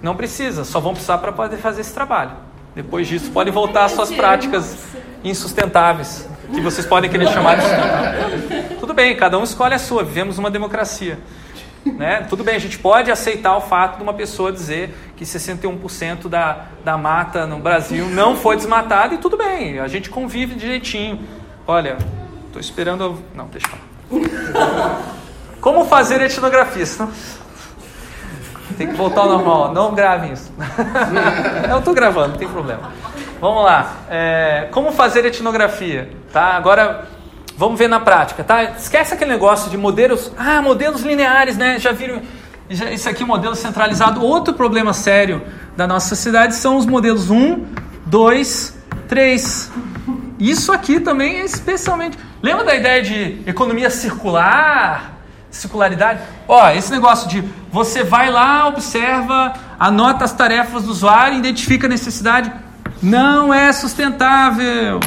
[0.00, 0.64] não precisa.
[0.64, 2.30] Só vão precisar para poder fazer esse trabalho.
[2.74, 4.78] Depois disso, podem voltar às suas práticas
[5.24, 10.38] insustentáveis, que vocês podem querer chamar de tudo bem, cada um escolhe a sua, vivemos
[10.38, 11.18] uma democracia.
[11.84, 12.26] Né?
[12.28, 16.66] Tudo bem, a gente pode aceitar o fato de uma pessoa dizer que 61% da,
[16.84, 21.20] da mata no Brasil não foi desmatada e tudo bem, a gente convive direitinho.
[21.66, 21.96] Olha,
[22.46, 23.22] estou esperando.
[23.34, 23.68] Não, deixa
[24.10, 24.22] eu.
[25.60, 26.84] Como fazer etnografia?
[28.76, 30.52] Tem que voltar ao normal, não gravem isso.
[31.70, 32.90] eu estou gravando, não tem problema.
[33.40, 33.96] Vamos lá.
[34.08, 36.10] É, como fazer etnografia?
[36.32, 36.54] Tá?
[36.56, 37.06] Agora
[37.62, 38.64] Vamos ver na prática, tá?
[38.64, 41.78] Esquece aquele negócio de modelos, ah, modelos lineares, né?
[41.78, 42.20] Já viram
[42.68, 44.20] isso aqui, modelo centralizado.
[44.20, 45.40] Outro problema sério
[45.76, 47.64] da nossa sociedade são os modelos 1,
[48.06, 49.70] 2, 3.
[50.40, 52.18] Isso aqui também é especialmente.
[52.42, 55.12] Lembra da ideia de economia circular?
[55.48, 56.18] Circularidade?
[56.48, 61.88] Ó, esse negócio de você vai lá, observa, anota as tarefas do usuário, identifica a
[61.88, 62.52] necessidade.
[63.00, 64.98] Não é sustentável.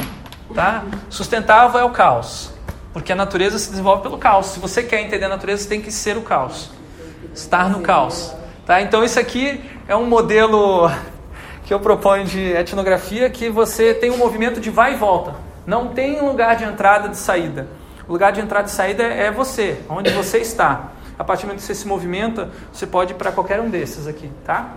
[0.56, 0.86] Tá?
[1.10, 2.50] Sustentável é o caos,
[2.94, 4.46] porque a natureza se desenvolve pelo caos.
[4.48, 6.72] Se você quer entender a natureza, você tem que ser o caos,
[7.34, 8.34] estar no caos.
[8.66, 8.82] Tá?
[8.82, 10.90] Então isso aqui é um modelo
[11.66, 15.36] que eu proponho de etnografia que você tem um movimento de vai e volta.
[15.68, 17.68] Não tem lugar de entrada e de saída.
[18.08, 20.92] O lugar de entrada e saída é você, onde você está.
[21.20, 24.08] A partir do momento que você se movimenta, você pode ir para qualquer um desses
[24.08, 24.74] aqui, tá?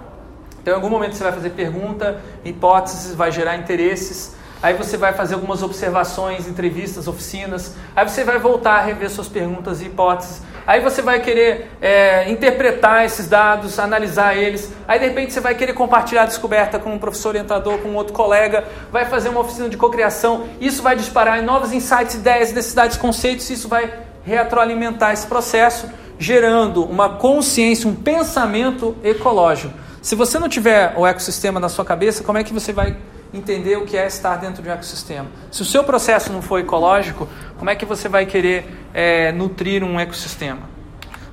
[0.60, 5.12] Então, em algum momento você vai fazer pergunta, hipóteses, vai gerar interesses aí você vai
[5.12, 10.42] fazer algumas observações, entrevistas, oficinas, aí você vai voltar a rever suas perguntas e hipóteses,
[10.66, 15.54] aí você vai querer é, interpretar esses dados, analisar eles, aí de repente você vai
[15.54, 19.40] querer compartilhar a descoberta com um professor orientador, com um outro colega, vai fazer uma
[19.40, 23.92] oficina de cocriação, isso vai disparar em novos insights, ideias, necessidades, conceitos, isso vai
[24.24, 25.88] retroalimentar esse processo,
[26.18, 29.72] gerando uma consciência, um pensamento ecológico.
[30.02, 32.96] Se você não tiver o ecossistema na sua cabeça, como é que você vai
[33.32, 35.26] entender o que é estar dentro de um ecossistema.
[35.50, 39.84] Se o seu processo não for ecológico, como é que você vai querer é, nutrir
[39.84, 40.62] um ecossistema?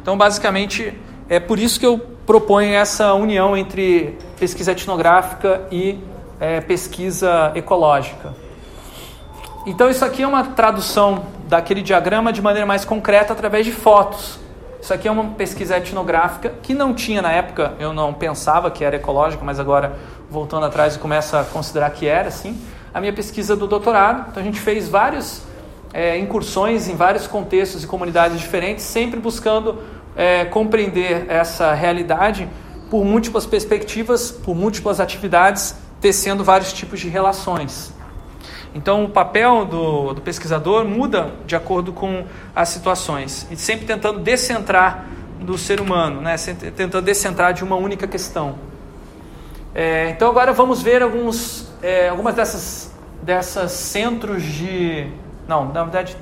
[0.01, 0.93] Então, basicamente,
[1.29, 5.99] é por isso que eu proponho essa união entre pesquisa etnográfica e
[6.39, 8.33] é, pesquisa ecológica.
[9.65, 14.39] Então, isso aqui é uma tradução daquele diagrama de maneira mais concreta através de fotos.
[14.85, 18.83] Isso aqui é uma pesquisa etnográfica que não tinha na época, eu não pensava que
[18.83, 19.97] era ecológica, mas agora
[20.29, 22.59] voltando atrás e começo a considerar que era assim.
[22.93, 25.43] A minha pesquisa do doutorado, então a gente fez várias
[25.93, 29.81] é, incursões em vários contextos e comunidades diferentes, sempre buscando
[30.15, 32.47] é, compreender essa realidade
[32.89, 37.93] por múltiplas perspectivas, por múltiplas atividades, tecendo vários tipos de relações.
[38.73, 44.19] Então, o papel do, do, pesquisador muda de acordo com as situações, e sempre tentando
[44.19, 45.05] descentrar
[45.39, 46.35] do ser humano, né?
[46.75, 48.55] tentando descentrar de uma única questão.
[49.77, 55.11] É, então, agora vamos ver alguns, é, algumas dessas, dessas centros de.
[55.49, 56.15] Não, na verdade,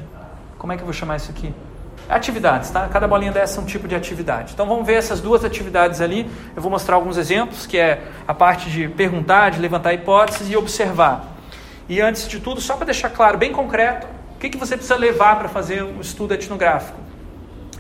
[0.57, 1.53] como é que eu vou chamar isso aqui?
[2.09, 2.89] Atividades, tá?
[2.91, 4.53] Cada bolinha dessa é um tipo de atividade.
[4.53, 6.27] Então vamos ver essas duas atividades ali.
[6.55, 10.57] Eu vou mostrar alguns exemplos, que é a parte de perguntar, de levantar hipóteses e
[10.57, 11.35] observar.
[11.87, 14.95] E antes de tudo, só para deixar claro, bem concreto, o que, que você precisa
[14.95, 16.97] levar para fazer um estudo etnográfico?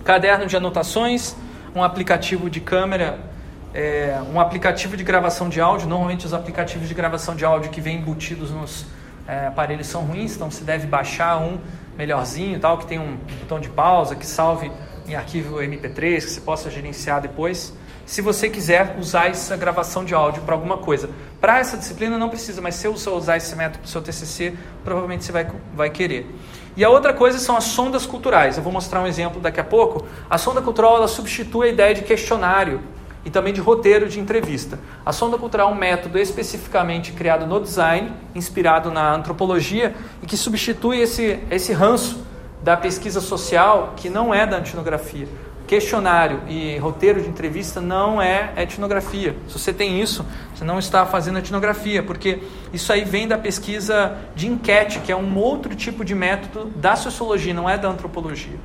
[0.03, 1.35] Caderno de anotações,
[1.75, 3.32] um aplicativo de câmera,
[3.73, 5.87] é, um aplicativo de gravação de áudio.
[5.87, 8.85] Normalmente os aplicativos de gravação de áudio que vêm embutidos nos
[9.27, 11.57] é, aparelhos são ruins, então você deve baixar um
[11.97, 14.71] melhorzinho, tal, que tem um botão de pausa, que salve
[15.07, 17.73] em arquivo MP3, que você possa gerenciar depois
[18.05, 21.09] se você quiser usar essa gravação de áudio para alguma coisa.
[21.39, 24.53] Para essa disciplina não precisa, mas se você usar esse método para o seu TCC,
[24.83, 26.27] provavelmente você vai, vai querer.
[26.75, 28.57] E a outra coisa são as sondas culturais.
[28.57, 30.05] Eu vou mostrar um exemplo daqui a pouco.
[30.29, 32.81] A sonda cultural ela substitui a ideia de questionário
[33.25, 34.79] e também de roteiro de entrevista.
[35.05, 40.35] A sonda cultural é um método especificamente criado no design, inspirado na antropologia e que
[40.35, 42.25] substitui esse, esse ranço
[42.61, 45.27] da pesquisa social que não é da etnografia
[45.73, 49.35] questionário e roteiro de entrevista não é etnografia.
[49.47, 54.17] Se você tem isso, você não está fazendo etnografia, porque isso aí vem da pesquisa
[54.35, 58.57] de enquete, que é um outro tipo de método da sociologia, não é da antropologia.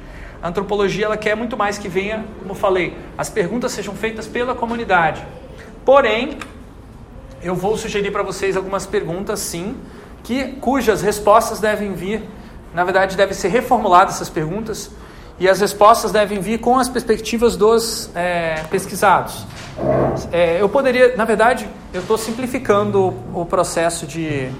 [0.42, 4.26] A antropologia ela quer muito mais que venha, como eu falei, as perguntas sejam feitas
[4.26, 5.24] pela comunidade.
[5.84, 6.38] Porém,
[7.42, 9.76] eu vou sugerir para vocês algumas perguntas, sim,
[10.22, 12.22] que cujas respostas devem vir,
[12.74, 14.90] na verdade, devem ser reformuladas essas perguntas
[15.40, 19.46] e as respostas devem vir com as perspectivas dos é, pesquisados.
[20.32, 24.50] É, eu poderia, na verdade, eu estou simplificando o processo de.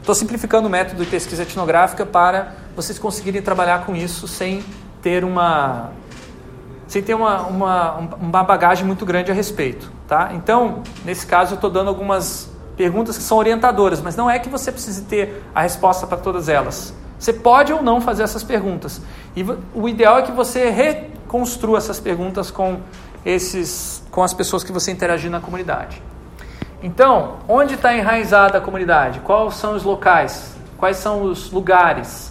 [0.00, 4.64] Estou simplificando o método de pesquisa etnográfica para vocês conseguirem trabalhar com isso sem
[5.02, 5.90] ter uma.
[6.86, 9.90] sem ter uma, uma, uma bagagem muito grande a respeito.
[10.06, 10.30] Tá?
[10.34, 14.48] Então, nesse caso, eu estou dando algumas perguntas que são orientadoras, mas não é que
[14.48, 16.94] você precise ter a resposta para todas elas.
[17.18, 19.02] Você pode ou não fazer essas perguntas.
[19.36, 19.44] E
[19.74, 22.80] o ideal é que você reconstrua essas perguntas com
[23.24, 26.02] esses, com as pessoas que você interagir na comunidade.
[26.82, 29.20] Então, onde está enraizada a comunidade?
[29.20, 30.56] Quais são os locais?
[30.78, 32.29] Quais são os lugares?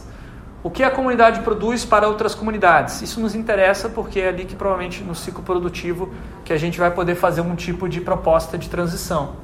[0.62, 3.02] O que a comunidade produz para outras comunidades?
[3.02, 6.92] Isso nos interessa porque é ali que provavelmente no ciclo produtivo que a gente vai
[6.92, 9.36] poder fazer um tipo de proposta de transição.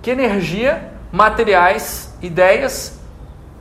[0.00, 2.98] Que energia, materiais, ideias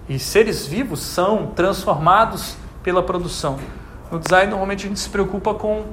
[0.08, 3.58] e seres vivos são transformados pela produção.
[4.10, 5.84] No design normalmente a gente se preocupa com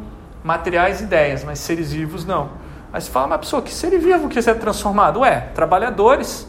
[0.45, 2.51] materiais e ideias, mas seres vivos não.
[2.93, 5.21] Mas fala, uma pessoa, que ser vivo que ser transformado?
[5.21, 6.47] Ué, trabalhadores.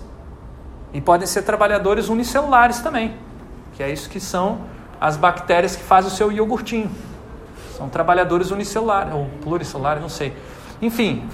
[0.93, 3.16] E podem ser trabalhadores unicelulares também.
[3.74, 4.62] Que é isso que são
[5.00, 6.90] as bactérias que fazem o seu iogurtinho.
[7.78, 10.34] São trabalhadores unicelulares, ou pluricelulares, não sei.
[10.82, 11.28] Enfim,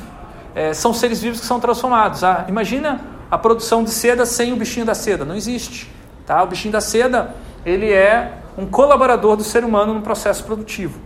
[0.56, 2.24] é, são seres vivos que são transformados.
[2.24, 5.24] Ah, imagina a produção de seda sem o bichinho da seda.
[5.26, 5.90] Não existe.
[6.26, 6.42] Tá?
[6.44, 7.36] O bichinho da seda,
[7.66, 11.00] ele é um colaborador do ser humano no processo produtivo.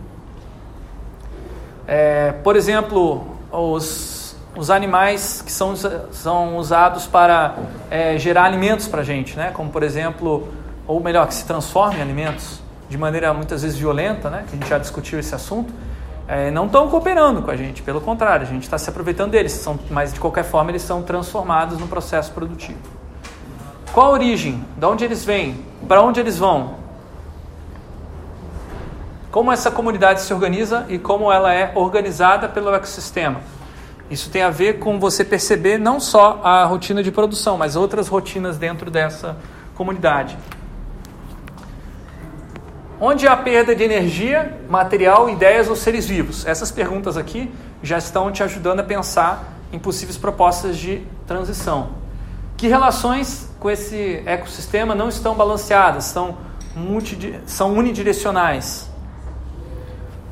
[1.86, 7.56] É, por exemplo, os, os animais que são, são usados para
[7.90, 9.50] é, gerar alimentos para a gente, né?
[9.52, 10.48] como por exemplo,
[10.86, 14.44] ou melhor, que se transformam em alimentos de maneira muitas vezes violenta, né?
[14.48, 15.72] que a gente já discutiu esse assunto,
[16.26, 19.52] é, não estão cooperando com a gente, pelo contrário, a gente está se aproveitando deles,
[19.52, 22.78] são, mas de qualquer forma eles são transformados no processo produtivo.
[23.92, 24.64] Qual a origem?
[24.76, 25.64] De onde eles vêm?
[25.86, 26.84] Para onde eles vão?
[29.34, 33.40] como essa comunidade se organiza e como ela é organizada pelo ecossistema.
[34.08, 38.06] Isso tem a ver com você perceber não só a rotina de produção, mas outras
[38.06, 39.36] rotinas dentro dessa
[39.74, 40.38] comunidade.
[43.06, 46.46] Onde há perda de energia, material, ideias ou seres vivos?
[46.46, 47.52] Essas perguntas aqui
[47.82, 51.90] já estão te ajudando a pensar em possíveis propostas de transição.
[52.56, 56.38] Que relações com esse ecossistema não estão balanceadas, são,
[57.44, 58.88] são unidirecionais?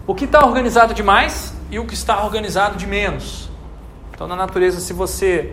[0.07, 3.51] o que está organizado demais e o que está organizado de menos.
[4.15, 5.53] Então, na natureza, se você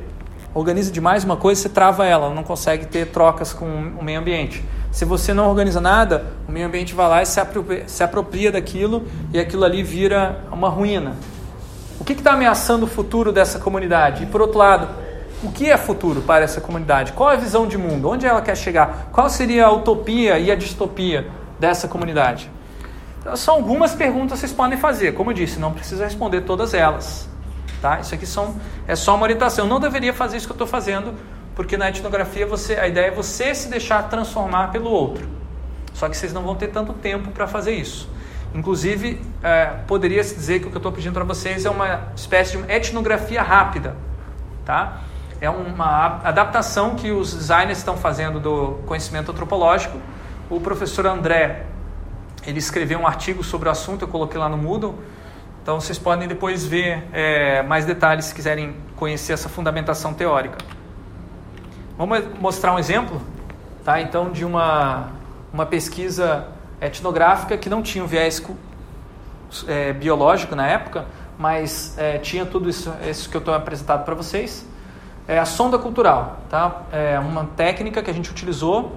[0.54, 4.64] organiza demais uma coisa, você trava ela, não consegue ter trocas com o meio ambiente.
[4.92, 8.52] Se você não organiza nada, o meio ambiente vai lá e se apropria, se apropria
[8.52, 11.16] daquilo e aquilo ali vira uma ruína.
[12.00, 14.24] O que está ameaçando o futuro dessa comunidade?
[14.24, 14.88] E por outro lado,
[15.44, 17.14] o que é futuro para essa comunidade?
[17.14, 18.10] Qual a visão de mundo?
[18.10, 19.10] Onde ela quer chegar?
[19.12, 21.28] Qual seria a utopia e a distopia
[21.60, 22.50] dessa comunidade?
[23.20, 25.14] Então, são algumas perguntas que vocês podem fazer.
[25.14, 27.30] Como eu disse, não precisa responder todas elas.
[27.82, 28.00] Tá?
[28.00, 28.56] Isso aqui são,
[28.88, 29.66] é só uma orientação.
[29.66, 31.14] Eu não deveria fazer isso que eu estou fazendo,
[31.60, 35.28] porque na etnografia você, a ideia é você se deixar transformar pelo outro.
[35.94, 38.10] Só que vocês não vão ter tanto tempo para fazer isso.
[38.56, 42.58] Inclusive, é, poderia-se dizer que o que eu estou pedindo para vocês é uma espécie
[42.58, 43.94] de etnografia rápida.
[44.64, 45.00] Tá?
[45.42, 50.00] É uma adaptação que os designers estão fazendo do conhecimento antropológico.
[50.50, 51.66] O professor André
[52.48, 54.98] ele escreveu um artigo sobre o assunto, eu coloquei lá no Moodle.
[55.62, 60.79] Então vocês podem depois ver é, mais detalhes se quiserem conhecer essa fundamentação teórica.
[62.00, 63.22] Vamos mostrar um exemplo,
[63.84, 64.00] tá?
[64.00, 65.10] Então de uma
[65.52, 66.48] uma pesquisa
[66.80, 68.42] etnográfica que não tinha um viés
[69.68, 71.06] é, biológico na época,
[71.38, 74.66] mas é, tinha tudo isso, isso que eu estou apresentado para vocês.
[75.28, 76.84] É a sonda cultural, tá?
[76.90, 78.96] É uma técnica que a gente utilizou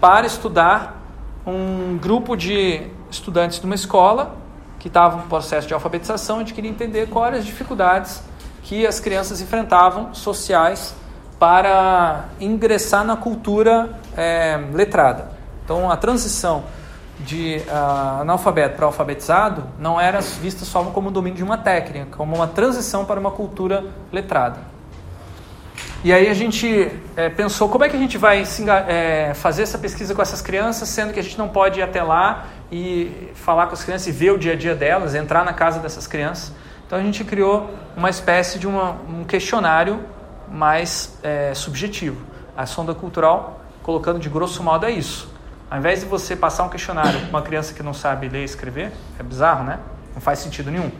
[0.00, 1.02] para estudar
[1.44, 4.36] um grupo de estudantes de uma escola
[4.78, 8.22] que estavam no processo de alfabetização, a gente queria entender quais eram as dificuldades
[8.62, 10.94] que as crianças enfrentavam sociais
[11.44, 15.28] para ingressar na cultura é, letrada.
[15.62, 16.64] Então, a transição
[17.20, 22.34] de uh, analfabeto para alfabetizado não era vista só como domínio de uma técnica, como
[22.34, 24.60] uma transição para uma cultura letrada.
[26.02, 28.42] E aí a gente é, pensou como é que a gente vai
[28.88, 32.02] é, fazer essa pesquisa com essas crianças, sendo que a gente não pode ir até
[32.02, 35.52] lá e falar com as crianças e ver o dia a dia delas, entrar na
[35.52, 36.54] casa dessas crianças.
[36.86, 40.00] Então a gente criou uma espécie de uma, um questionário
[40.48, 42.24] mais é, subjetivo.
[42.56, 45.32] A sonda cultural, colocando de grosso modo, é isso.
[45.70, 48.44] Ao invés de você passar um questionário com uma criança que não sabe ler e
[48.44, 49.80] escrever, é bizarro, né?
[50.14, 50.90] Não faz sentido nenhum.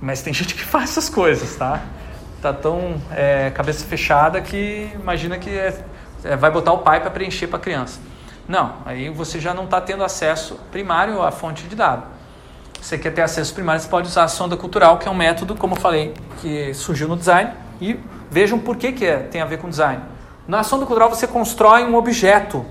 [0.00, 1.80] Mas tem gente que faz essas coisas, tá?
[2.44, 5.82] tá tão é, cabeça fechada que imagina que é,
[6.22, 7.98] é, vai botar o pai para preencher para a criança.
[8.46, 12.04] Não, aí você já não está tendo acesso primário à fonte de dados.
[12.78, 15.54] Você quer ter acesso primário, você pode usar a sonda cultural, que é um método,
[15.54, 16.12] como eu falei,
[16.42, 17.50] que surgiu no design.
[17.80, 17.98] E
[18.30, 20.02] vejam por que, que é, tem a ver com design.
[20.46, 22.64] Na sonda cultural você constrói um objeto,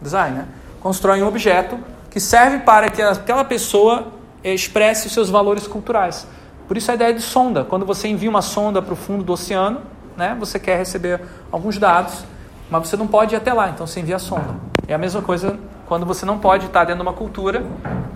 [0.00, 0.48] design, né?
[0.80, 1.78] Constrói um objeto
[2.10, 4.08] que serve para que aquela pessoa
[4.42, 6.26] expresse os seus valores culturais.
[6.66, 7.64] Por isso a ideia de sonda.
[7.64, 9.80] Quando você envia uma sonda para o fundo do oceano,
[10.16, 11.20] né, você quer receber
[11.50, 12.24] alguns dados,
[12.70, 14.56] mas você não pode ir até lá, então você envia a sonda.
[14.86, 17.64] É a mesma coisa Quando você não pode estar dentro de uma cultura,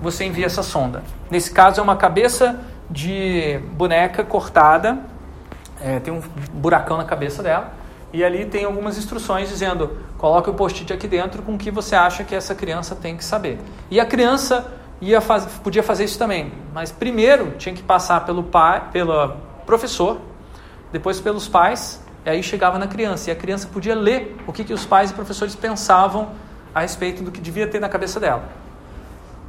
[0.02, 1.02] você envia essa sonda.
[1.30, 2.60] Nesse caso é uma cabeça
[2.90, 4.98] de boneca cortada,
[5.82, 6.22] é, tem um
[6.52, 7.72] buracão na cabeça dela,
[8.12, 11.96] e ali tem algumas instruções dizendo: coloque o post-it aqui dentro com o que você
[11.96, 13.58] acha que essa criança tem que saber.
[13.90, 18.42] E a criança ia faz, podia fazer isso também, mas primeiro tinha que passar pelo
[18.42, 19.34] pai, pelo
[19.66, 20.20] professor,
[20.92, 23.30] depois pelos pais, e aí chegava na criança.
[23.30, 26.30] E a criança podia ler o que, que os pais e professores pensavam
[26.74, 28.44] a respeito do que devia ter na cabeça dela.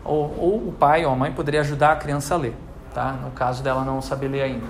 [0.03, 2.55] Ou, ou o pai ou a mãe poderia ajudar a criança a ler,
[2.93, 3.13] tá?
[3.13, 4.65] no caso dela não saber ler ainda,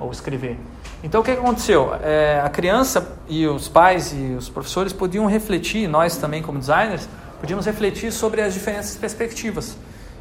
[0.00, 0.58] ou escrever.
[1.04, 1.94] Então o que aconteceu?
[2.02, 7.08] É, a criança e os pais e os professores podiam refletir, nós também como designers,
[7.40, 9.76] podíamos refletir sobre as diferentes perspectivas.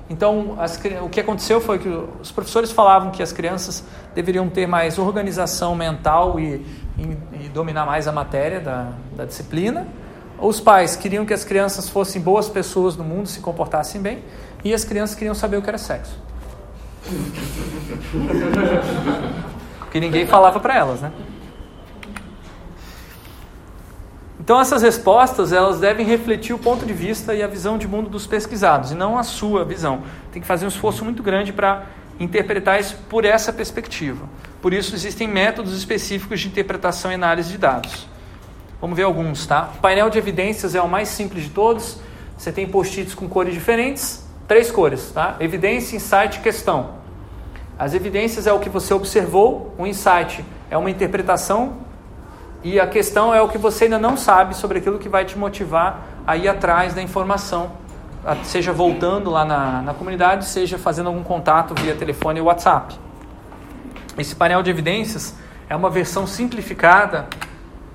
[0.09, 3.83] Então, as, o que aconteceu foi que os professores falavam que as crianças
[4.15, 6.65] deveriam ter mais organização mental e,
[6.97, 9.87] e, e dominar mais a matéria da, da, disciplina.
[10.39, 14.23] Os pais queriam que as crianças fossem boas pessoas no mundo, se comportassem bem,
[14.63, 16.17] e as crianças queriam saber o que era sexo.
[19.89, 21.11] Porque ninguém falava para elas, né?
[24.39, 28.07] Então essas respostas elas devem refletir o ponto de vista e a visão de mundo
[28.07, 30.03] dos pesquisados e não a sua visão.
[30.31, 31.87] Tem que fazer um esforço muito grande para
[32.19, 34.29] interpretar isso por essa perspectiva.
[34.61, 38.07] Por isso existem métodos específicos de interpretação e análise de dados.
[38.79, 39.71] Vamos ver alguns, tá?
[39.75, 41.97] O painel de evidências é o mais simples de todos.
[42.37, 45.35] Você tem post-its com cores diferentes, três cores, tá?
[45.39, 46.98] Evidência, insight, questão.
[47.79, 51.77] As evidências é o que você observou, o insight é uma interpretação
[52.61, 55.37] e a questão é o que você ainda não sabe sobre aquilo que vai te
[55.37, 57.71] motivar a ir atrás da informação,
[58.43, 62.99] seja voltando lá na, na comunidade, seja fazendo algum contato via telefone ou WhatsApp.
[64.17, 65.33] Esse painel de evidências
[65.69, 67.27] é uma versão simplificada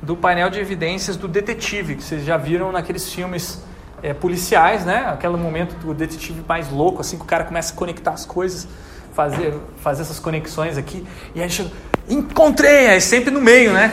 [0.00, 3.62] do painel de evidências do detetive, que vocês já viram naqueles filmes
[4.02, 5.04] é, policiais, né?
[5.08, 8.66] Aquele momento do detetive mais louco, assim, que o cara começa a conectar as coisas,
[9.14, 11.70] fazer, fazer essas conexões aqui, e aí chega
[12.08, 13.92] encontrei, é sempre no meio, né?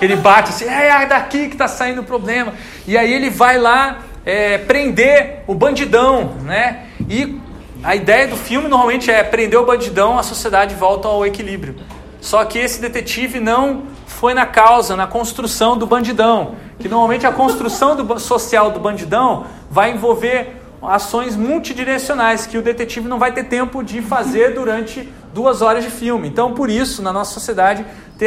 [0.00, 2.52] Ele bate assim, é, é daqui que está saindo o problema.
[2.86, 6.84] E aí ele vai lá é, prender o bandidão, né?
[7.08, 7.40] E
[7.82, 11.76] a ideia do filme normalmente é prender o bandidão, a sociedade volta ao equilíbrio.
[12.20, 16.56] Só que esse detetive não foi na causa, na construção do bandidão.
[16.78, 23.08] Que normalmente a construção do, social do bandidão vai envolver ações multidirecionais que o detetive
[23.08, 26.28] não vai ter tempo de fazer durante duas horas de filme.
[26.28, 27.84] Então, por isso, na nossa sociedade,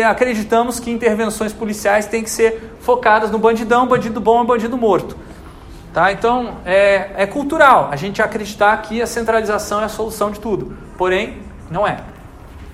[0.08, 5.16] acreditamos que intervenções policiais têm que ser focadas no bandidão, bandido bom e bandido morto.
[5.93, 6.12] Tá?
[6.12, 10.78] Então, é, é cultural a gente acreditar que a centralização é a solução de tudo.
[10.97, 11.39] Porém,
[11.70, 11.99] não é.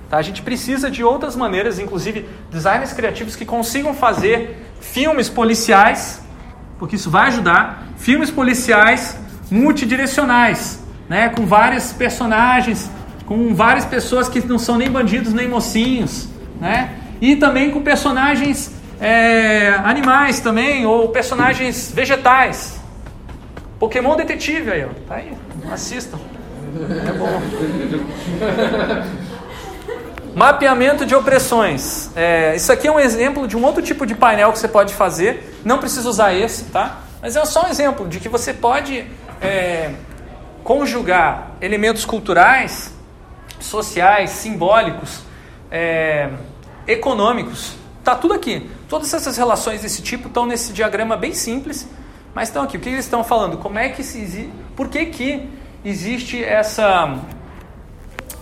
[0.09, 0.17] Tá?
[0.17, 6.21] A gente precisa de outras maneiras, inclusive designers criativos que consigam fazer filmes policiais,
[6.77, 9.17] porque isso vai ajudar, filmes policiais
[9.49, 10.79] multidirecionais,
[11.09, 11.29] né?
[11.29, 12.89] com vários personagens,
[13.25, 16.27] com várias pessoas que não são nem bandidos nem mocinhos,
[16.59, 16.95] né?
[17.19, 22.79] E também com personagens é, animais também, ou personagens vegetais.
[23.79, 24.89] Pokémon Detetive aí, ó.
[25.07, 25.31] Tá aí,
[25.71, 26.17] assistam.
[27.07, 27.41] É bom.
[30.35, 32.11] Mapeamento de opressões.
[32.15, 34.93] É, isso aqui é um exemplo de um outro tipo de painel que você pode
[34.93, 35.57] fazer.
[35.65, 37.01] Não precisa usar esse, tá?
[37.21, 39.05] Mas é só um exemplo de que você pode
[39.41, 39.93] é,
[40.63, 42.93] conjugar elementos culturais,
[43.59, 45.21] sociais, simbólicos,
[45.71, 46.29] é,
[46.87, 47.75] econômicos.
[47.99, 48.69] Está tudo aqui.
[48.87, 51.87] Todas essas relações desse tipo estão nesse diagrama bem simples,
[52.33, 52.77] mas estão aqui.
[52.77, 53.57] O que eles estão falando?
[53.57, 55.49] Como é que se por que, que
[55.83, 57.19] existe essa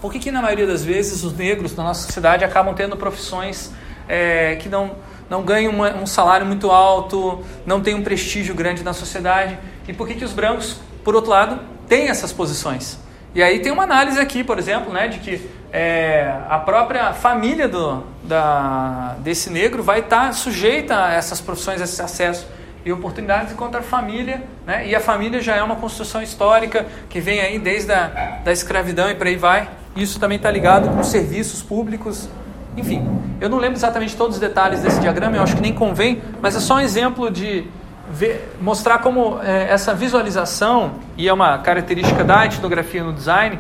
[0.02, 3.72] por que, que na maioria das vezes os negros na nossa sociedade acabam tendo profissões
[4.08, 4.92] é, que não,
[5.30, 9.58] não ganham uma, um salário muito alto, não têm um prestígio grande na sociedade?
[9.88, 13.00] E por que, que os brancos, por outro lado, têm essas posições?
[13.36, 17.68] E aí tem uma análise aqui, por exemplo, né, de que é, a própria família
[17.68, 22.48] do, da, desse negro vai estar sujeita a essas profissões, a esse acesso
[22.86, 27.20] e oportunidades, enquanto a família, né, e a família já é uma construção histórica que
[27.20, 29.70] vem aí desde a da escravidão e por aí vai.
[29.98, 32.30] Isso também está ligado com serviços públicos.
[32.78, 33.08] Enfim,
[33.40, 36.56] eu não lembro exatamente todos os detalhes desse diagrama, eu acho que nem convém, mas
[36.56, 37.66] é só um exemplo de
[38.12, 43.60] ver, mostrar como é, essa visualização, e é uma característica da etnografia no design,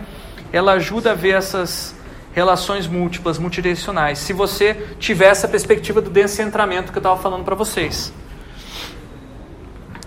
[0.51, 1.95] ela ajuda a ver essas
[2.33, 7.55] relações múltiplas, multidirecionais, se você tiver essa perspectiva do descentramento que eu estava falando para
[7.55, 8.13] vocês.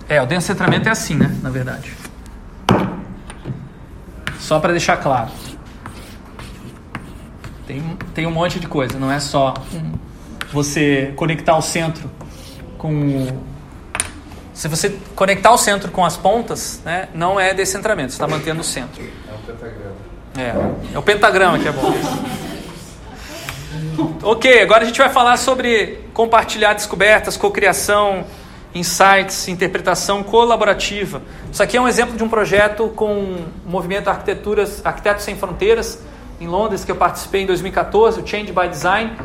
[0.08, 1.34] É, o descentramento é assim, né?
[1.42, 1.92] Na verdade.
[4.38, 5.30] Só para deixar claro.
[7.68, 7.82] Tem,
[8.14, 9.52] tem um monte de coisa, não é só
[10.50, 12.10] você conectar o centro
[12.78, 13.26] com
[14.54, 18.62] Se você conectar o centro com as pontas, né, não é descentramento, você está mantendo
[18.62, 19.02] o centro.
[19.02, 19.96] É um pentagrama.
[20.38, 21.92] É, é o pentagrama que é bom.
[24.22, 28.24] ok, agora a gente vai falar sobre compartilhar descobertas, cocriação,
[28.74, 31.20] insights, interpretação colaborativa.
[31.52, 33.12] Isso aqui é um exemplo de um projeto com
[33.66, 36.02] o movimento Arquiteturas, Arquitetos Sem Fronteiras,
[36.40, 39.16] em Londres, que eu participei em 2014, o Change by Design.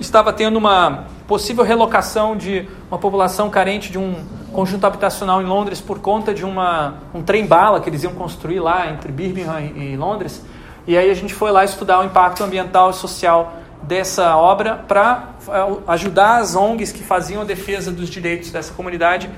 [0.00, 5.80] Estava tendo uma possível relocação de uma população carente de um conjunto habitacional em Londres
[5.80, 10.44] por conta de uma, um trem-bala que eles iam construir lá entre Birmingham e Londres.
[10.86, 15.30] E aí a gente foi lá estudar o impacto ambiental e social dessa obra para
[15.48, 19.30] é, ajudar as ONGs que faziam a defesa dos direitos dessa comunidade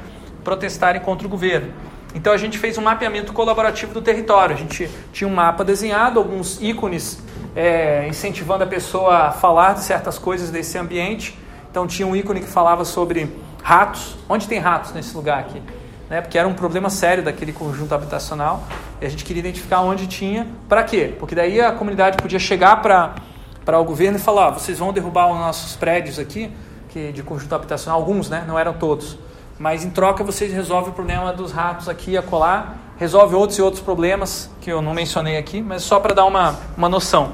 [0.45, 1.73] protestarem contra o governo.
[2.15, 4.55] Então a gente fez um mapeamento colaborativo do território.
[4.55, 7.23] A gente tinha um mapa desenhado, alguns ícones
[7.55, 11.39] é, incentivando a pessoa a falar de certas coisas desse ambiente.
[11.71, 13.31] Então tinha um ícone que falava sobre
[13.63, 14.17] ratos.
[14.29, 15.63] Onde tem ratos nesse lugar aqui?
[16.09, 16.21] Né?
[16.21, 18.65] Porque era um problema sério daquele conjunto habitacional.
[19.01, 20.47] E a gente queria identificar onde tinha.
[20.69, 21.15] Para quê?
[21.19, 25.39] Porque daí a comunidade podia chegar para o governo e falar: vocês vão derrubar os
[25.39, 26.51] nossos prédios aqui,
[26.89, 28.45] que de conjunto habitacional, alguns, né?
[28.47, 29.19] Não eram todos.
[29.59, 33.63] Mas em troca vocês resolvem o problema dos ratos aqui e acolá, resolve outros e
[33.63, 37.33] outros problemas que eu não mencionei aqui, mas só para dar uma, uma noção.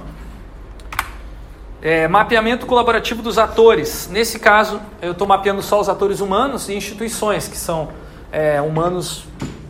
[1.80, 4.08] É, mapeamento colaborativo dos atores.
[4.10, 7.88] Nesse caso, eu estou mapeando só os atores humanos e instituições, que são
[8.30, 9.24] é, humanos,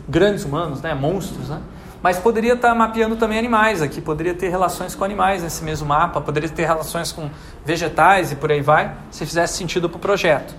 [0.07, 0.93] grandes humanos, né?
[0.93, 1.59] monstros, né?
[2.03, 6.19] Mas poderia estar mapeando também animais aqui, poderia ter relações com animais nesse mesmo mapa,
[6.19, 7.29] poderia ter relações com
[7.65, 10.53] vegetais e por aí vai, se fizesse sentido para o projeto.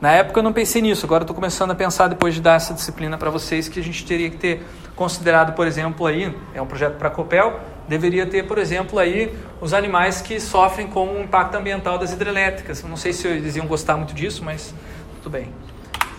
[0.00, 2.74] Na época eu não pensei nisso, agora estou começando a pensar depois de dar essa
[2.74, 4.62] disciplina para vocês que a gente teria que ter
[4.94, 9.72] considerado, por exemplo, aí, é um projeto para Copel, deveria ter, por exemplo, aí os
[9.72, 12.82] animais que sofrem com o impacto ambiental das hidrelétricas.
[12.82, 14.74] Não sei se eles iam gostar muito disso, mas
[15.22, 15.52] tudo bem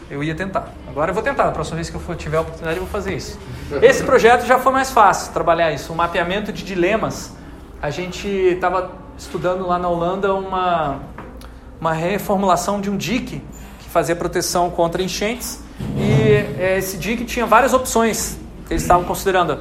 [0.09, 0.71] eu ia tentar.
[0.87, 2.91] Agora eu vou tentar, a próxima vez que eu for, tiver a oportunidade eu vou
[2.91, 3.39] fazer isso.
[3.81, 7.33] Esse projeto já foi mais fácil trabalhar isso, o mapeamento de dilemas.
[7.81, 10.99] A gente estava estudando lá na Holanda uma,
[11.79, 13.41] uma reformulação de um dique
[13.95, 15.63] fazia proteção contra enchentes
[15.95, 18.37] e é, esse dique tinha várias opções
[18.67, 19.59] que eles estavam considerando.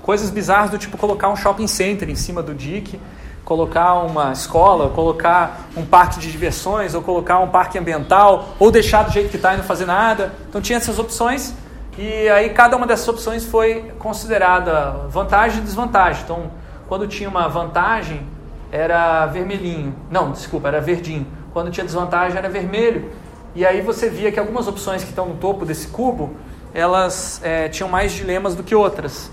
[0.00, 2.98] Coisas bizarras do tipo colocar um shopping center em cima do dique
[3.44, 9.02] colocar uma escola, colocar um parque de diversões, ou colocar um parque ambiental, ou deixar
[9.02, 10.32] do jeito que está e não fazer nada.
[10.48, 11.52] Então tinha essas opções
[11.98, 16.22] e aí cada uma dessas opções foi considerada vantagem e desvantagem.
[16.24, 16.50] Então
[16.88, 18.26] quando tinha uma vantagem
[18.72, 21.26] era vermelhinho, não, desculpa, era verdinho.
[21.52, 23.12] Quando tinha desvantagem era vermelho.
[23.54, 26.34] E aí você via que algumas opções que estão no topo desse cubo
[26.74, 29.30] elas é, tinham mais dilemas do que outras.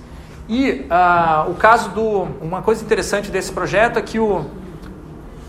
[0.48, 2.28] E ah, o caso do.
[2.40, 4.46] Uma coisa interessante desse projeto é que o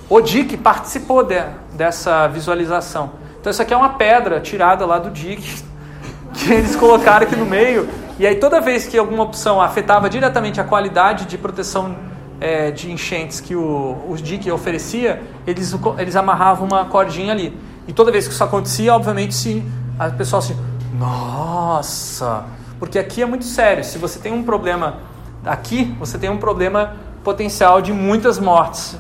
[0.09, 1.43] ODIC participou de,
[1.75, 3.13] dessa visualização.
[3.39, 5.65] Então, isso aqui é uma pedra tirada lá do DIC,
[6.33, 7.89] que eles colocaram aqui no meio.
[8.19, 11.97] E aí, toda vez que alguma opção afetava diretamente a qualidade de proteção
[12.41, 17.59] é, de enchentes que o, o DIC oferecia, eles, eles amarravam uma cordinha ali.
[17.87, 19.65] E toda vez que isso acontecia, obviamente, se
[19.99, 20.57] a pessoa assim,
[20.99, 22.45] nossa,
[22.79, 23.85] porque aqui é muito sério.
[23.85, 24.99] Se você tem um problema
[25.45, 28.97] aqui, você tem um problema potencial de muitas mortes.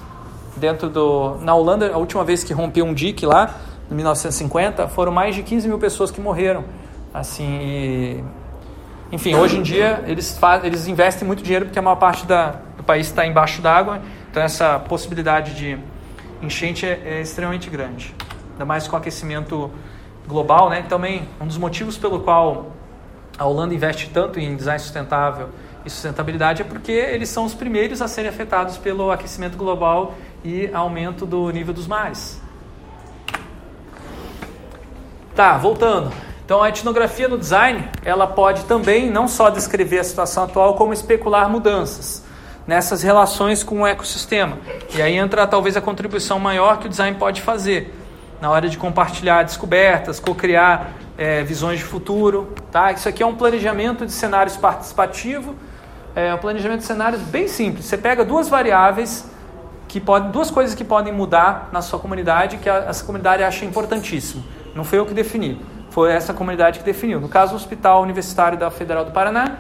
[0.56, 1.36] Dentro do.
[1.40, 3.54] Na Holanda, a última vez que rompeu um dique lá,
[3.90, 6.64] em 1950, foram mais de 15 mil pessoas que morreram.
[7.12, 8.24] Assim, e...
[9.10, 12.54] Enfim, hoje em dia eles, faz, eles investem muito dinheiro porque a maior parte da,
[12.76, 15.78] do país está embaixo d'água, então essa possibilidade de
[16.40, 18.14] enchente é, é, extremamente grande.
[18.52, 19.70] Ainda mais com o aquecimento
[20.26, 20.82] global, né?
[20.88, 22.72] Também um dos motivos pelo qual
[23.38, 25.48] a Holanda investe tanto em design sustentável
[25.84, 30.14] e sustentabilidade é porque eles são os primeiros a serem afetados pelo aquecimento global
[30.44, 32.40] e aumento do nível dos mares.
[35.34, 36.12] Tá, voltando.
[36.44, 40.92] Então a etnografia no design, ela pode também não só descrever a situação atual, como
[40.92, 42.22] especular mudanças
[42.66, 44.58] nessas relações com o ecossistema.
[44.94, 47.92] E aí entra talvez a contribuição maior que o design pode fazer
[48.42, 52.52] na hora de compartilhar descobertas, co-criar é, visões de futuro.
[52.72, 52.90] Tá?
[52.90, 55.54] Isso aqui é um planejamento de cenários participativo,
[56.12, 57.84] é um planejamento de cenários bem simples.
[57.84, 59.30] Você pega duas variáveis,
[59.86, 63.64] que pode, duas coisas que podem mudar na sua comunidade, que a, essa comunidade acha
[63.64, 64.42] importantíssimo.
[64.74, 67.20] Não foi eu que defini, foi essa comunidade que definiu.
[67.20, 69.58] No caso, o Hospital Universitário da Federal do Paraná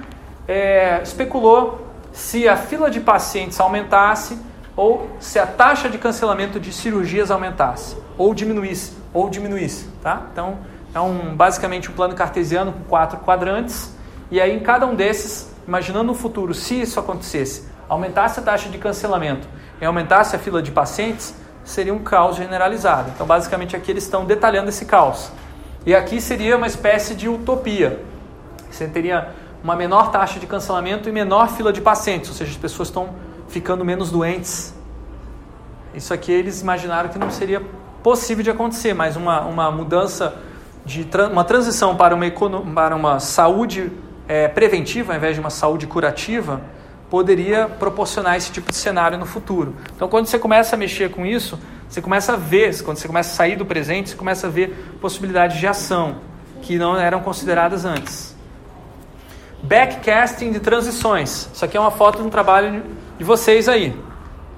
[0.48, 4.36] é, especulou se a fila de pacientes aumentasse
[4.76, 10.26] ou se a taxa de cancelamento de cirurgias aumentasse, ou diminuísse, ou diminuísse, tá?
[10.32, 10.58] Então,
[10.94, 13.94] é um, basicamente um plano cartesiano com quatro quadrantes,
[14.30, 18.68] e aí em cada um desses, imaginando no futuro, se isso acontecesse, aumentasse a taxa
[18.68, 19.46] de cancelamento
[19.80, 21.34] e aumentasse a fila de pacientes,
[21.64, 23.10] seria um caos generalizado.
[23.14, 25.30] Então, basicamente, aqui eles estão detalhando esse caos.
[25.84, 28.02] E aqui seria uma espécie de utopia.
[28.70, 29.30] Você teria
[29.62, 33.10] uma menor taxa de cancelamento e menor fila de pacientes, ou seja, as pessoas estão
[33.52, 34.74] ficando menos doentes.
[35.94, 37.62] Isso aqui eles imaginaram que não seria
[38.02, 40.34] possível de acontecer, mas uma, uma mudança
[40.84, 42.24] de uma transição para uma,
[42.74, 43.92] para uma saúde
[44.26, 46.60] é, preventiva ao invés de uma saúde curativa
[47.10, 49.76] poderia proporcionar esse tipo de cenário no futuro.
[49.94, 53.32] Então, quando você começa a mexer com isso, você começa a ver, quando você começa
[53.32, 56.16] a sair do presente, você começa a ver possibilidades de ação
[56.62, 58.31] que não eram consideradas antes.
[59.62, 61.48] Backcasting de transições.
[61.52, 62.82] Isso aqui é uma foto de um trabalho
[63.16, 63.96] de vocês aí.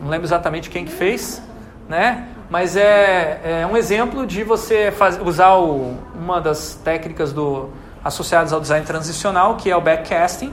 [0.01, 1.43] Não lembro exatamente quem que fez,
[1.89, 2.29] né?
[2.49, 7.69] Mas é, é um exemplo de você faz, usar o, uma das técnicas do,
[8.03, 10.53] associadas ao design transicional, que é o backcasting,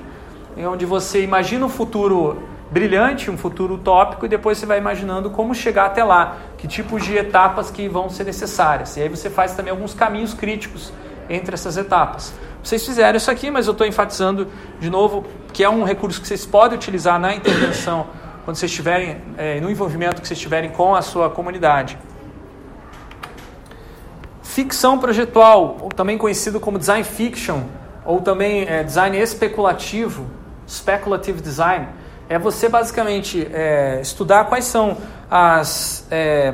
[0.57, 5.53] onde você imagina um futuro brilhante, um futuro utópico, e depois você vai imaginando como
[5.53, 8.95] chegar até lá, que tipos de etapas que vão ser necessárias.
[8.95, 10.93] E aí você faz também alguns caminhos críticos
[11.29, 12.33] entre essas etapas.
[12.63, 14.47] Vocês fizeram isso aqui, mas eu estou enfatizando
[14.79, 18.07] de novo que é um recurso que vocês podem utilizar na intervenção
[18.45, 21.97] quando vocês estiverem é, no envolvimento que vocês tiverem com a sua comunidade.
[24.43, 27.61] Ficção projetual, ou também conhecido como design fiction,
[28.05, 30.25] ou também é, design especulativo,
[30.67, 31.87] speculative design,
[32.27, 34.97] é você basicamente é, estudar quais são
[35.29, 36.53] as é,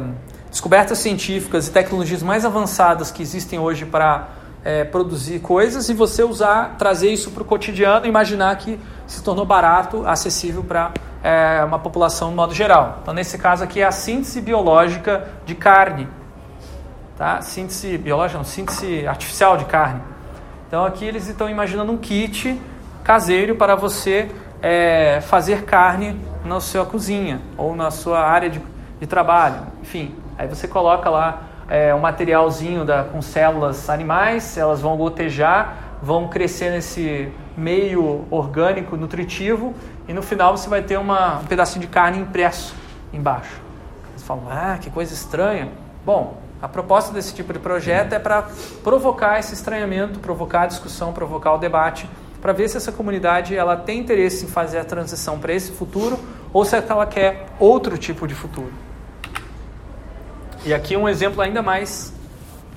[0.50, 4.37] descobertas científicas e tecnologias mais avançadas que existem hoje para
[4.68, 8.78] é, produzir coisas e você usar, trazer isso para o cotidiano e imaginar que
[9.08, 10.92] se tornou barato, acessível para
[11.24, 13.00] é, uma população no modo geral.
[13.02, 16.06] Então, nesse caso aqui é a síntese biológica de carne.
[17.18, 17.42] Tá?
[17.42, 20.02] Síntese biológica, não, síntese artificial de carne.
[20.68, 22.62] Então, aqui eles estão imaginando um kit
[23.06, 24.30] caseiro para você
[24.62, 28.62] é, fazer carne na sua cozinha ou na sua área de,
[29.00, 29.62] de trabalho.
[29.82, 35.98] Enfim, aí você coloca lá é, um materialzinho da, com células animais, elas vão gotejar,
[36.02, 39.74] vão crescer nesse meio orgânico, nutritivo,
[40.08, 42.76] e no final você vai ter uma, um pedacinho de carne impresso
[43.12, 43.62] embaixo.
[44.16, 45.70] Você fala, ah, que coisa estranha.
[46.06, 48.48] Bom, a proposta desse tipo de projeto é para
[48.84, 52.10] provocar esse estranhamento, provocar a discussão, provocar o debate,
[52.42, 56.18] para ver se essa comunidade ela tem interesse em fazer a transição para esse futuro
[56.54, 58.72] ou se ela quer outro tipo de futuro.
[60.68, 62.14] E aqui um exemplo ainda mais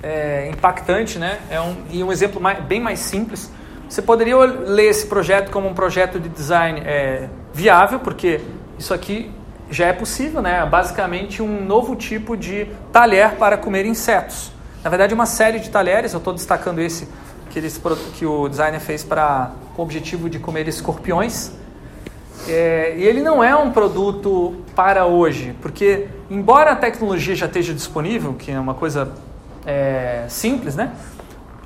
[0.01, 1.39] é, impactante, né?
[1.49, 3.51] É um, e um exemplo mais, bem mais simples
[3.91, 8.39] você poderia ler esse projeto como um projeto de design é, viável, porque
[8.79, 9.29] isso aqui
[9.69, 10.65] já é possível, né?
[10.65, 14.49] Basicamente um novo tipo de talher para comer insetos.
[14.81, 17.05] Na verdade, uma série de talheres, eu estou destacando esse
[17.49, 17.81] que, eles,
[18.13, 21.51] que o designer fez para, com o objetivo de comer escorpiões.
[22.47, 27.73] É, e ele não é um produto para hoje, porque embora a tecnologia já esteja
[27.73, 29.11] disponível, que é uma coisa
[29.65, 30.91] é, simples, né?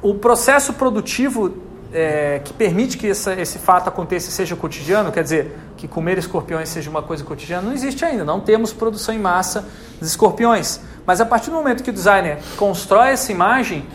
[0.01, 1.57] O processo produtivo
[1.93, 6.67] é, que permite que essa, esse fato aconteça seja cotidiano, quer dizer, que comer escorpiões
[6.69, 8.25] seja uma coisa cotidiana, não existe ainda.
[8.25, 9.65] Não temos produção em massa
[9.99, 10.81] de escorpiões.
[11.05, 13.85] Mas a partir do momento que o designer constrói essa imagem,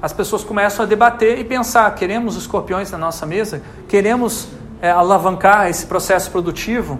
[0.00, 3.60] as pessoas começam a debater e pensar: queremos escorpiões na nossa mesa?
[3.88, 4.48] Queremos
[4.80, 6.98] é, alavancar esse processo produtivo?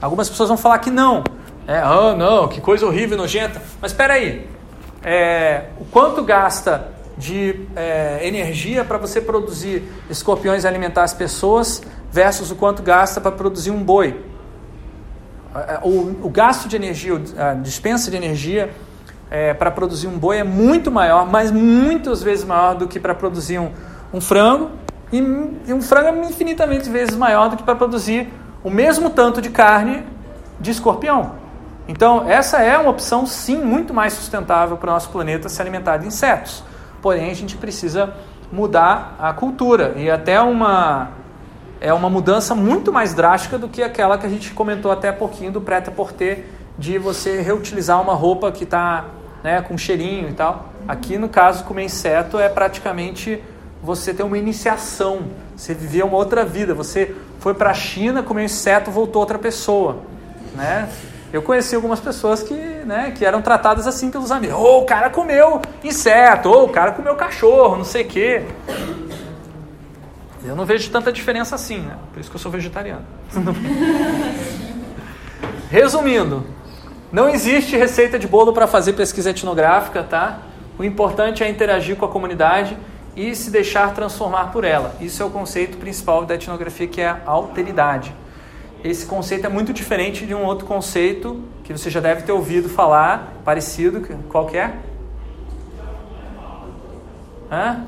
[0.00, 1.22] Algumas pessoas vão falar que não.
[1.66, 3.60] É, ah, não, que coisa horrível nojenta.
[3.80, 4.48] Mas espera aí,
[5.02, 11.82] é, o quanto gasta de é, energia para você produzir escorpiões e alimentar as pessoas
[12.10, 14.24] versus o quanto gasta para produzir um boi.
[15.54, 18.70] É, o, o gasto de energia, a dispensa de energia
[19.30, 23.14] é, para produzir um boi é muito maior, mas muitas vezes maior do que para
[23.14, 23.70] produzir um,
[24.12, 24.70] um frango,
[25.12, 28.32] e, um frango é infinitamente vezes maior do que para produzir
[28.62, 30.04] o mesmo tanto de carne
[30.60, 31.32] de escorpião.
[31.88, 35.96] Então, essa é uma opção, sim, muito mais sustentável para o nosso planeta se alimentar
[35.96, 36.62] de insetos.
[37.02, 38.14] Porém, a gente precisa
[38.52, 41.10] mudar a cultura e até uma
[41.80, 45.12] é uma mudança muito mais drástica do que aquela que a gente comentou até há
[45.14, 46.44] pouquinho do prêt-à-porter
[46.78, 49.06] de você reutilizar uma roupa que está
[49.42, 50.66] né, com cheirinho e tal.
[50.86, 53.42] Aqui no caso comer inseto é praticamente
[53.82, 55.22] você ter uma iniciação,
[55.56, 56.74] você viver uma outra vida.
[56.74, 59.98] Você foi para a China, comeu inseto, voltou outra pessoa,
[60.54, 60.88] né?
[61.32, 64.56] Eu conheci algumas pessoas que, né, que eram tratadas assim pelos amigos.
[64.56, 68.08] Ou oh, o cara comeu inseto, ou oh, o cara comeu cachorro, não sei o
[68.08, 68.42] quê.
[70.44, 71.94] Eu não vejo tanta diferença assim, né?
[72.12, 73.04] Por isso que eu sou vegetariano.
[75.70, 76.44] Resumindo,
[77.12, 80.40] não existe receita de bolo para fazer pesquisa etnográfica, tá?
[80.76, 82.76] O importante é interagir com a comunidade
[83.16, 84.94] e se deixar transformar por ela.
[85.00, 88.14] Isso é o conceito principal da etnografia, que é a alteridade
[88.82, 92.68] esse conceito é muito diferente de um outro conceito que você já deve ter ouvido
[92.68, 94.74] falar, parecido, qual que é?
[97.50, 97.84] Hã?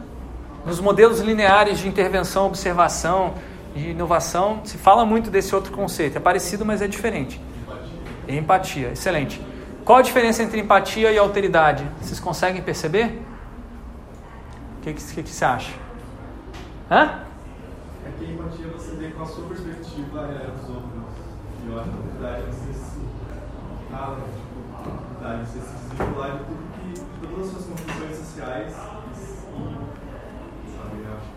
[0.66, 3.34] Nos modelos lineares de intervenção, observação
[3.74, 6.18] e inovação, se fala muito desse outro conceito.
[6.18, 7.40] É parecido, mas é diferente.
[8.28, 8.38] Empatia.
[8.38, 9.40] Empatia, excelente.
[9.84, 11.84] Qual a diferença entre empatia e alteridade?
[12.00, 13.20] Vocês conseguem perceber?
[14.82, 15.72] O que, que, que, você acha?
[16.90, 17.20] Hã?
[18.04, 20.90] É que a empatia você vê com a sua perspectiva realidade dos outros.
[21.64, 23.00] E eu acho que a alteridade é você se
[23.92, 24.78] fala, tipo, a
[25.22, 26.94] alteridade, você se desvincular de tudo que,
[27.28, 28.72] todas as suas construções sociais.
[28.72, 28.74] E,
[30.76, 31.28] sabe, eu acho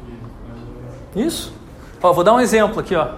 [1.13, 1.19] que.
[1.19, 1.53] Isso.
[2.01, 3.09] Ó, vou dar um exemplo aqui, ó.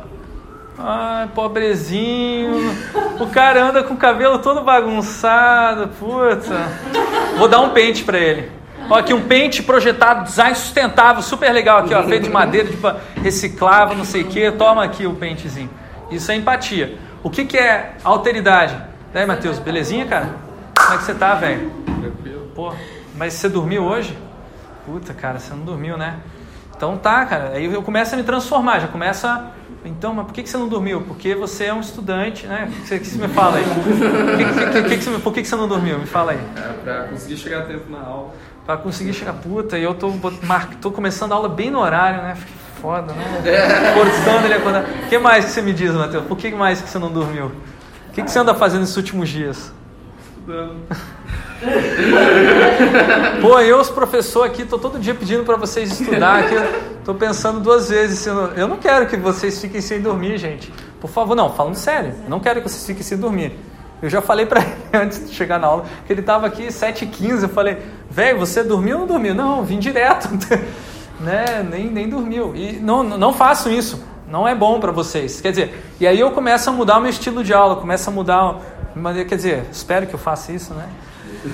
[0.78, 2.76] Ai, pobrezinho.
[3.22, 5.88] O cara anda com o cabelo todo bagunçado.
[5.98, 6.68] Puta.
[7.38, 8.57] Vou dar um pente pra ele.
[8.90, 12.88] Ó, aqui um pente projetado, design sustentável, super legal aqui, ó, feito de madeira, tipo
[13.22, 14.52] reciclável, não sei o que.
[14.52, 15.70] Toma aqui o pentezinho.
[16.10, 16.98] Isso é empatia.
[17.22, 18.76] O que, que é alteridade?
[19.14, 20.30] E aí, Matheus, belezinha, cara?
[20.78, 21.72] Como é que você tá, velho?
[22.56, 22.74] Pô,
[23.16, 24.18] mas você dormiu hoje?
[24.86, 26.18] Puta, cara, você não dormiu, né?
[26.76, 27.50] Então tá, cara.
[27.56, 29.52] Aí eu começo a me transformar, já começa.
[29.84, 31.02] Então, mas por que, que você não dormiu?
[31.02, 32.70] Porque você é um estudante, né?
[32.70, 33.64] O que, que você me fala aí?
[33.64, 35.98] Por que, que, que, que, você, por que, que você não dormiu?
[36.00, 36.40] Me fala aí.
[36.56, 38.34] É pra conseguir chegar a tempo na aula.
[38.68, 39.32] Pra conseguir chegar.
[39.32, 40.12] Puta, e eu tô,
[40.44, 40.72] mar...
[40.82, 42.38] tô começando a aula bem no horário, né?
[42.82, 43.24] Foda, né?
[43.94, 44.84] Forçando ele a acordar.
[44.84, 46.26] O que mais que você me diz, Matheus?
[46.26, 47.46] Por que mais que você não dormiu?
[48.10, 49.72] O que, que você anda fazendo nesses últimos dias?
[50.32, 50.76] Estudando.
[53.42, 56.56] Pô, eu, os professores aqui, tô todo dia pedindo para vocês estudar aqui.
[57.06, 58.20] Tô pensando duas vezes.
[58.20, 60.74] se Eu não, eu não quero que vocês fiquem sem dormir, gente.
[61.00, 62.16] Por favor, não, falando sério.
[62.28, 63.58] Não quero que vocês fiquem sem dormir.
[64.02, 67.44] Eu já falei para ele antes de chegar na aula que ele tava aqui 7h15.
[67.44, 67.78] Eu falei,
[68.10, 69.36] velho, você dormiu ou não dormiu?
[69.36, 70.30] Não, vim direto.
[71.20, 71.66] né?
[71.70, 72.56] nem, nem dormiu.
[72.56, 74.04] E não, não façam isso.
[74.30, 75.40] Não é bom para vocês.
[75.40, 78.14] Quer dizer, e aí eu começo a mudar o meu estilo de aula, começo a
[78.14, 78.60] mudar.
[79.28, 80.90] Quer dizer, espero que eu faça isso, né?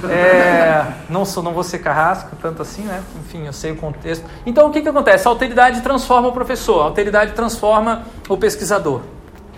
[0.10, 3.04] É, não, sou, não vou ser carrasco, tanto assim, né?
[3.20, 4.26] Enfim, eu sei o contexto.
[4.46, 5.28] Então, o que, que acontece?
[5.28, 9.02] A alteridade transforma o professor, a alteridade transforma o pesquisador,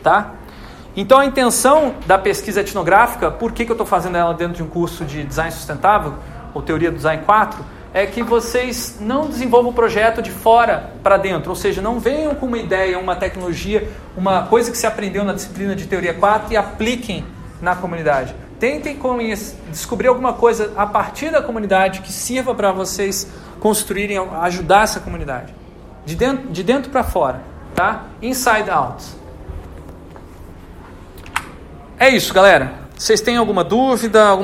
[0.04, 0.34] tá?
[0.98, 4.64] Então, a intenção da pesquisa etnográfica, por que, que eu estou fazendo ela dentro de
[4.64, 6.14] um curso de design sustentável,
[6.54, 11.18] ou teoria do design 4, é que vocês não desenvolvam o projeto de fora para
[11.18, 15.24] dentro, ou seja, não venham com uma ideia, uma tecnologia, uma coisa que se aprendeu
[15.24, 17.26] na disciplina de teoria 4 e apliquem
[17.62, 18.36] na comunidade.
[18.60, 18.98] Tentem
[19.70, 25.54] descobrir alguma coisa a partir da comunidade que sirva para vocês construírem, ajudar essa comunidade.
[26.06, 27.42] De dentro, de dentro para fora,
[27.74, 28.06] tá?
[28.22, 29.25] Inside out.
[31.98, 32.74] É isso, galera.
[32.98, 34.44] Vocês têm alguma dúvida, alguma